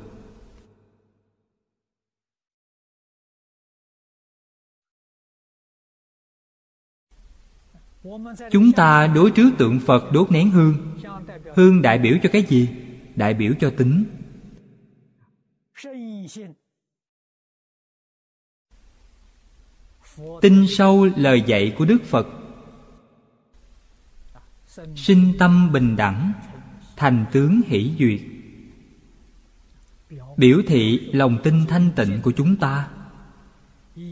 [8.51, 10.75] chúng ta đối trước tượng phật đốt nén hương.
[11.55, 12.69] Hương đại biểu cho cái gì?
[13.15, 14.05] Đại biểu cho tính.
[20.41, 22.27] Tin sâu lời dạy của đức phật.
[24.95, 26.33] Sinh tâm bình đẳng,
[26.95, 28.21] thành tướng hỷ duyệt.
[30.37, 32.89] Biểu thị lòng tin thanh tịnh của chúng ta.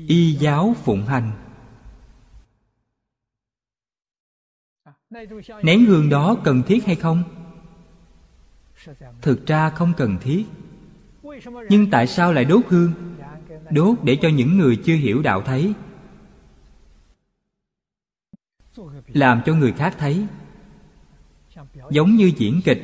[0.08, 1.32] Y giáo phụng hành.
[5.64, 7.24] nén hương đó cần thiết hay không?
[9.22, 10.46] Thực ra không cần thiết.
[11.70, 12.92] Nhưng tại sao lại đốt hương
[13.72, 15.74] đốt để cho những người chưa hiểu đạo thấy.
[19.08, 20.26] Làm cho người khác thấy.
[21.92, 22.82] Giống như diễn kịch,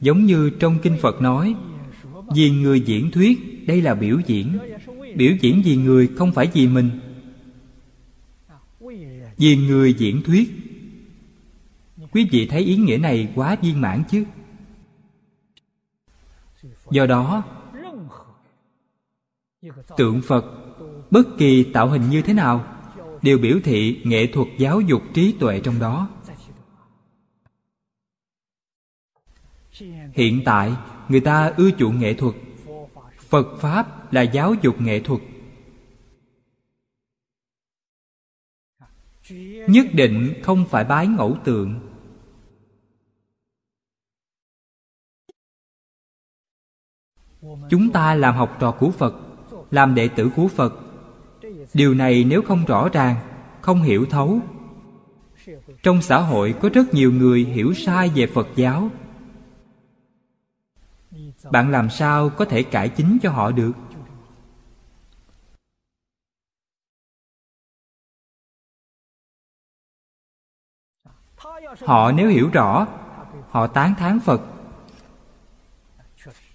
[0.00, 1.54] giống như trong kinh phật nói,
[2.34, 4.58] vì người diễn thuyết, đây là biểu diễn.
[5.16, 6.90] Biểu diễn vì người, không phải vì mình.
[9.36, 10.67] Vì người diễn thuyết
[12.12, 14.24] quý vị thấy ý nghĩa này quá viên mãn chứ?
[16.90, 17.44] Do đó,
[19.96, 20.44] tượng phật,
[21.10, 22.78] bất kỳ tạo hình như thế nào,
[23.22, 26.08] đều biểu thị nghệ thuật giáo dục trí tuệ trong đó.
[30.14, 30.72] Hiện tại,
[31.08, 32.34] người ta ưa chuộng nghệ thuật.
[33.18, 35.20] Phật pháp là giáo dục nghệ thuật.
[39.68, 41.87] Nhất định không phải bái ngẫu tượng.
[47.70, 49.14] Chúng ta làm học trò của phật,
[49.70, 50.74] làm đệ tử của phật.
[51.74, 53.16] Điều này nếu không rõ ràng,
[53.60, 54.40] không hiểu thấu.
[55.82, 58.90] Trong xã hội có rất nhiều người hiểu sai về phật giáo.
[61.50, 63.72] Bạn làm sao có thể cải chính cho họ được?
[71.84, 72.86] Họ nếu hiểu rõ,
[73.50, 74.40] họ tán thán phật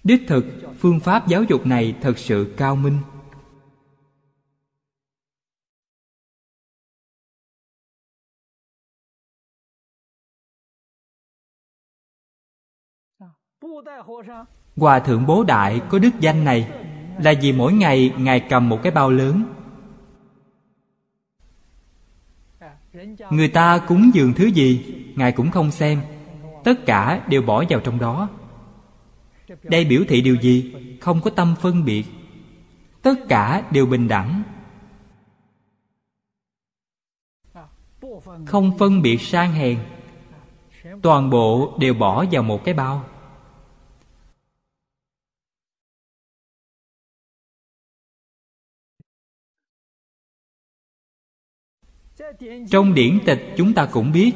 [0.04, 0.44] đích thực,
[0.78, 2.98] phương pháp giáo dục này thật sự cao minh.
[14.76, 16.70] Hòa thượng Bố Đại có đức danh này
[17.18, 19.44] Là vì mỗi ngày Ngài cầm một cái bao lớn.
[23.30, 26.00] Người ta cúng dường thứ gì, Ngài cũng không xem.
[26.64, 28.28] Tất cả đều bỏ vào trong đó.
[29.62, 30.74] Đây biểu thị điều gì?
[31.00, 32.04] Không có tâm phân biệt.
[33.02, 34.42] Tất cả đều bình đẳng.
[38.46, 39.78] Không phân biệt sang hèn.
[41.02, 43.04] Toàn bộ đều bỏ vào một cái bao.
[52.70, 54.32] Trong điển tịch chúng ta cũng biết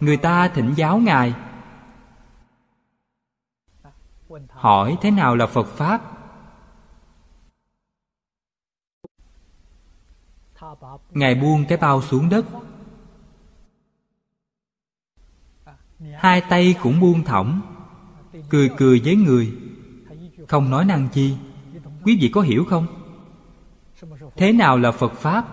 [0.00, 1.34] người ta thỉnh giáo ngài.
[4.48, 6.02] Hỏi thế nào là phật pháp?
[11.10, 12.46] Ngài buông cái bao xuống đất.
[16.14, 17.60] Hai tay cũng buông thõng,
[18.48, 19.56] cười cười với người.
[20.48, 21.36] Không nói năng chi.
[22.04, 22.86] Quý vị có hiểu không?
[24.36, 25.44] Thế nào là phật pháp?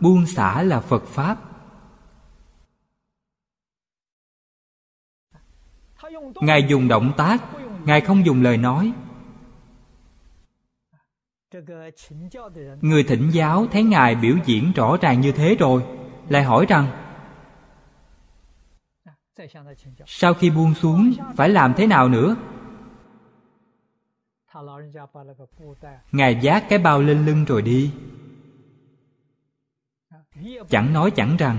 [0.00, 1.51] Buông xả là phật pháp.
[6.40, 7.42] Ngài dùng động tác,
[7.84, 8.92] ngài không dùng lời nói.
[12.80, 15.82] Người thỉnh giáo thấy ngài biểu diễn rõ ràng như thế rồi,
[16.28, 16.86] lại hỏi rằng,
[20.06, 22.36] sau khi buông xuống, phải làm thế nào nữa?
[26.12, 27.92] Ngài giác cái bao lên lưng rồi đi.
[30.68, 31.58] Chẳng nói chẳng rằng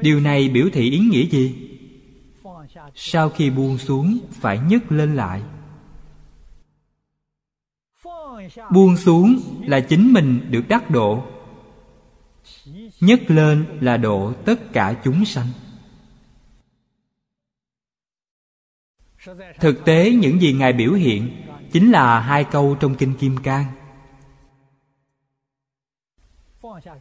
[0.00, 1.76] điều này biểu thị ý nghĩa gì?
[2.94, 5.42] Sau khi buông xuống, phải nhấc lên lại.
[8.72, 11.24] Buông xuống là chính mình được đắc độ.
[13.00, 15.46] Nhấc lên là độ tất cả chúng sanh.
[19.60, 23.64] Thực tế, những gì ngài biểu hiện chính là hai câu trong kinh kim cang.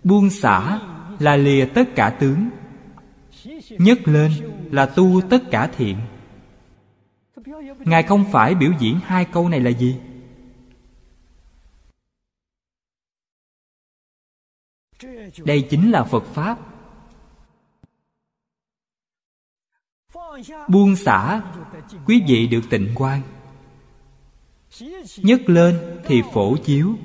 [0.04, 0.80] Buông xả
[1.20, 2.50] là lìa tất cả tướng.
[3.70, 4.32] Nhất lên
[4.72, 5.98] là tu tất cả thiện.
[7.80, 9.96] Ngài không phải biểu diễn hai câu này là gì?
[15.46, 16.60] Đây chính là phật pháp.
[20.68, 21.42] Buông xả,
[22.06, 23.22] quý vị được tịnh quan
[25.18, 26.96] nhất lên thì phổ chiếu.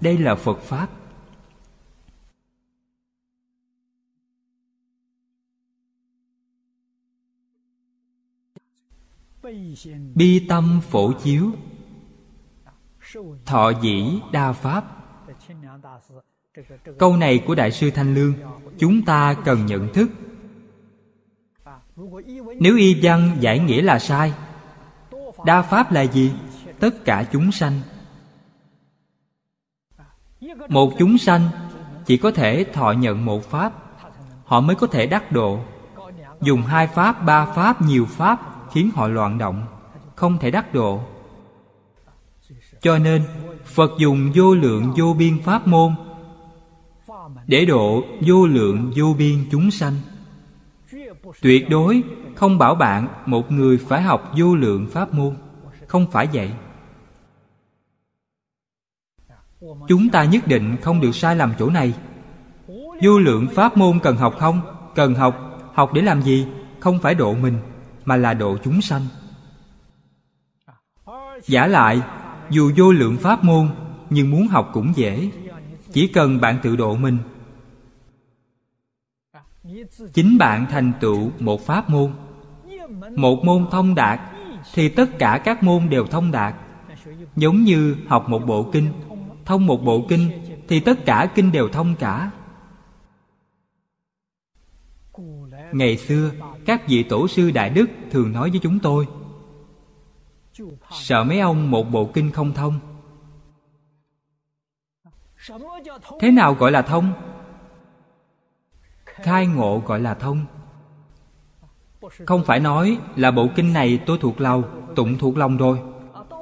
[0.00, 0.88] Đây là phật pháp.
[10.14, 11.52] Bi tâm phổ chiếu.
[13.46, 14.84] Thọ dĩ đa pháp.
[16.98, 18.34] Câu này của đại sư thanh lương,
[18.78, 20.10] chúng ta cần nhận thức.
[22.60, 24.32] Nếu y văn giải nghĩa là sai,
[25.46, 26.32] đa pháp là gì?
[26.80, 27.80] Tất cả chúng sanh
[30.68, 31.48] một chúng sanh
[32.06, 33.72] chỉ có thể thọ nhận một pháp,
[34.44, 35.58] họ mới có thể đắc độ.
[36.40, 38.40] Dùng hai pháp, ba pháp, nhiều pháp
[38.72, 39.66] khiến họ loạn động,
[40.14, 41.00] không thể đắc độ.
[42.80, 43.22] Cho nên,
[43.64, 45.94] phật dùng vô lượng vô biên pháp môn
[47.46, 49.94] để độ vô lượng vô biên chúng sanh.
[51.42, 52.02] Tuyệt đối
[52.34, 55.36] không bảo bạn một người phải học vô lượng pháp môn,
[55.86, 56.50] không phải vậy
[59.88, 61.94] chúng ta nhất định không được sai lầm chỗ này.
[63.02, 64.60] Vô lượng pháp môn cần học không?
[64.94, 65.60] Cần học.
[65.74, 66.46] Học để làm gì?
[66.80, 67.58] Không phải độ mình,
[68.04, 69.02] mà là độ chúng sanh.
[71.46, 72.00] Giả lại,
[72.50, 73.68] dù vô lượng pháp môn,
[74.10, 75.30] nhưng muốn học cũng dễ.
[75.92, 77.18] Chỉ cần bạn tự độ mình.
[80.12, 82.12] Chính bạn thành tựu một pháp môn.
[83.16, 84.20] Một môn thông đạt,
[84.74, 86.54] thì tất cả các môn đều thông đạt.
[87.36, 88.92] Giống như học một bộ kinh
[89.46, 90.30] thông một bộ kinh,
[90.68, 92.30] thì tất cả kinh đều thông cả.
[95.72, 96.30] Ngày xưa,
[96.66, 99.06] các vị tổ sư đại đức thường nói với chúng tôi,
[100.90, 102.80] sợ mấy ông một bộ kinh không thông?
[106.20, 107.12] Thế nào gọi là thông?
[109.04, 110.46] Khai ngộ gọi là thông.
[112.26, 115.78] Không phải nói là bộ kinh này tôi thuộc lòng, tụng thuộc lòng rồi.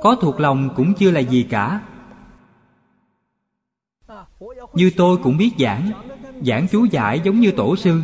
[0.02, 1.80] Có thuộc lòng cũng chưa là gì cả
[4.74, 5.90] như tôi cũng biết giảng
[6.46, 8.00] giảng chú giải giống như tổ sư.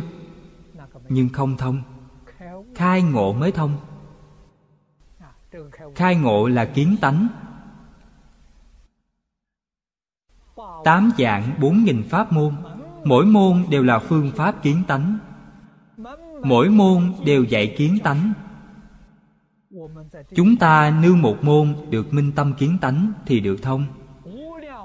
[1.09, 1.81] Nhưng không thông.
[2.75, 3.77] Khai ngộ mới thông.
[5.95, 7.27] Khai ngộ là kiến tánh.
[10.83, 12.55] Tám dạng bốn nghìn pháp môn.
[13.03, 15.17] Mỗi môn đều là phương pháp kiến tánh.
[16.43, 18.33] Mỗi môn đều dạy kiến tánh.
[20.35, 23.85] Chúng ta nương một môn được minh tâm kiến tánh thì được thông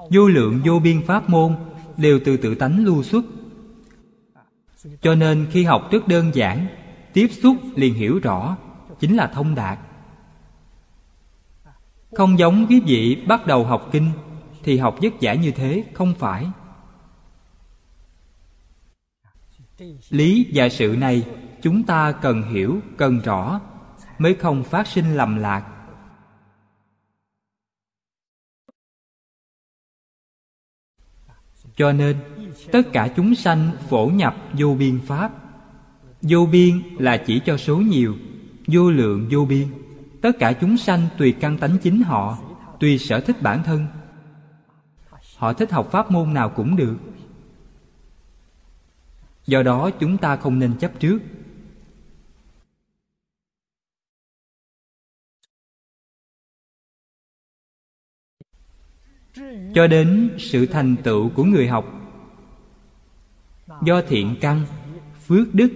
[0.09, 1.55] vô lượng vô biên pháp môn
[1.97, 3.25] đều từ tự tánh lưu xuất.
[5.01, 6.67] Cho nên khi học rất đơn giản,
[7.13, 8.57] tiếp xúc liền hiểu rõ,
[8.99, 9.79] chính là thông đạt.
[12.11, 14.11] Không giống quý vị bắt đầu học kinh,
[14.63, 16.47] thì học vất vả như thế không phải.
[20.09, 21.27] Lý và sự này
[21.61, 23.61] chúng ta cần hiểu, cần rõ,
[24.19, 25.74] mới không phát sinh lầm lạc.
[31.75, 32.17] Cho nên,
[32.71, 35.31] tất cả chúng sanh phổ nhập vô biên pháp.
[36.21, 38.15] Vô biên là chỉ cho số nhiều,
[38.67, 39.67] vô lượng vô biên.
[40.21, 42.37] Tất cả chúng sanh tùy căn tánh chính họ,
[42.79, 43.87] tùy sở thích bản thân.
[45.37, 46.97] Họ thích học pháp môn nào cũng được.
[49.47, 51.19] Do đó, chúng ta không nên chấp trước.
[59.75, 61.85] Cho đến sự thành tựu của người học.
[63.83, 64.65] Do thiện căn,
[65.25, 65.71] phước đức,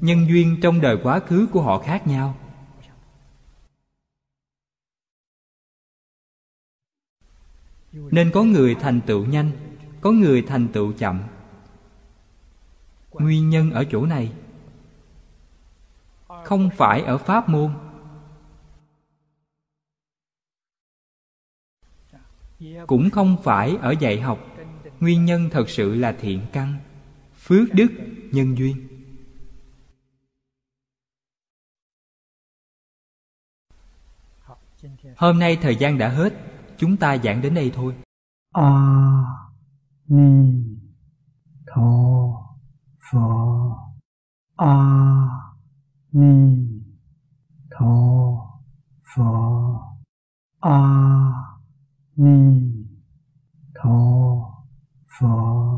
[0.00, 2.36] nhân duyên trong đời quá khứ của họ khác nhau.
[7.92, 9.50] Nên có người thành tựu nhanh,
[10.00, 11.22] có người thành tựu chậm.
[13.12, 14.32] Nguyên nhân ở chỗ này,
[16.44, 17.70] không phải ở pháp môn
[22.86, 24.38] cũng không phải ở dạy học.
[25.00, 26.76] Nguyên nhân thật sự là thiện căn,
[27.34, 27.88] phước đức,
[28.32, 28.88] nhân duyên.
[35.16, 36.34] Hôm nay thời gian đã hết,
[36.78, 37.94] chúng ta giảng đến đây thôi.
[38.52, 38.94] A
[40.08, 40.64] ni
[41.66, 42.34] tho
[43.10, 43.76] pho
[44.56, 44.76] a
[46.12, 46.66] ni
[47.70, 47.96] tho
[49.14, 49.80] pho
[50.60, 51.43] a
[52.16, 52.86] 弥
[53.74, 54.48] 陀
[55.06, 55.74] 佛。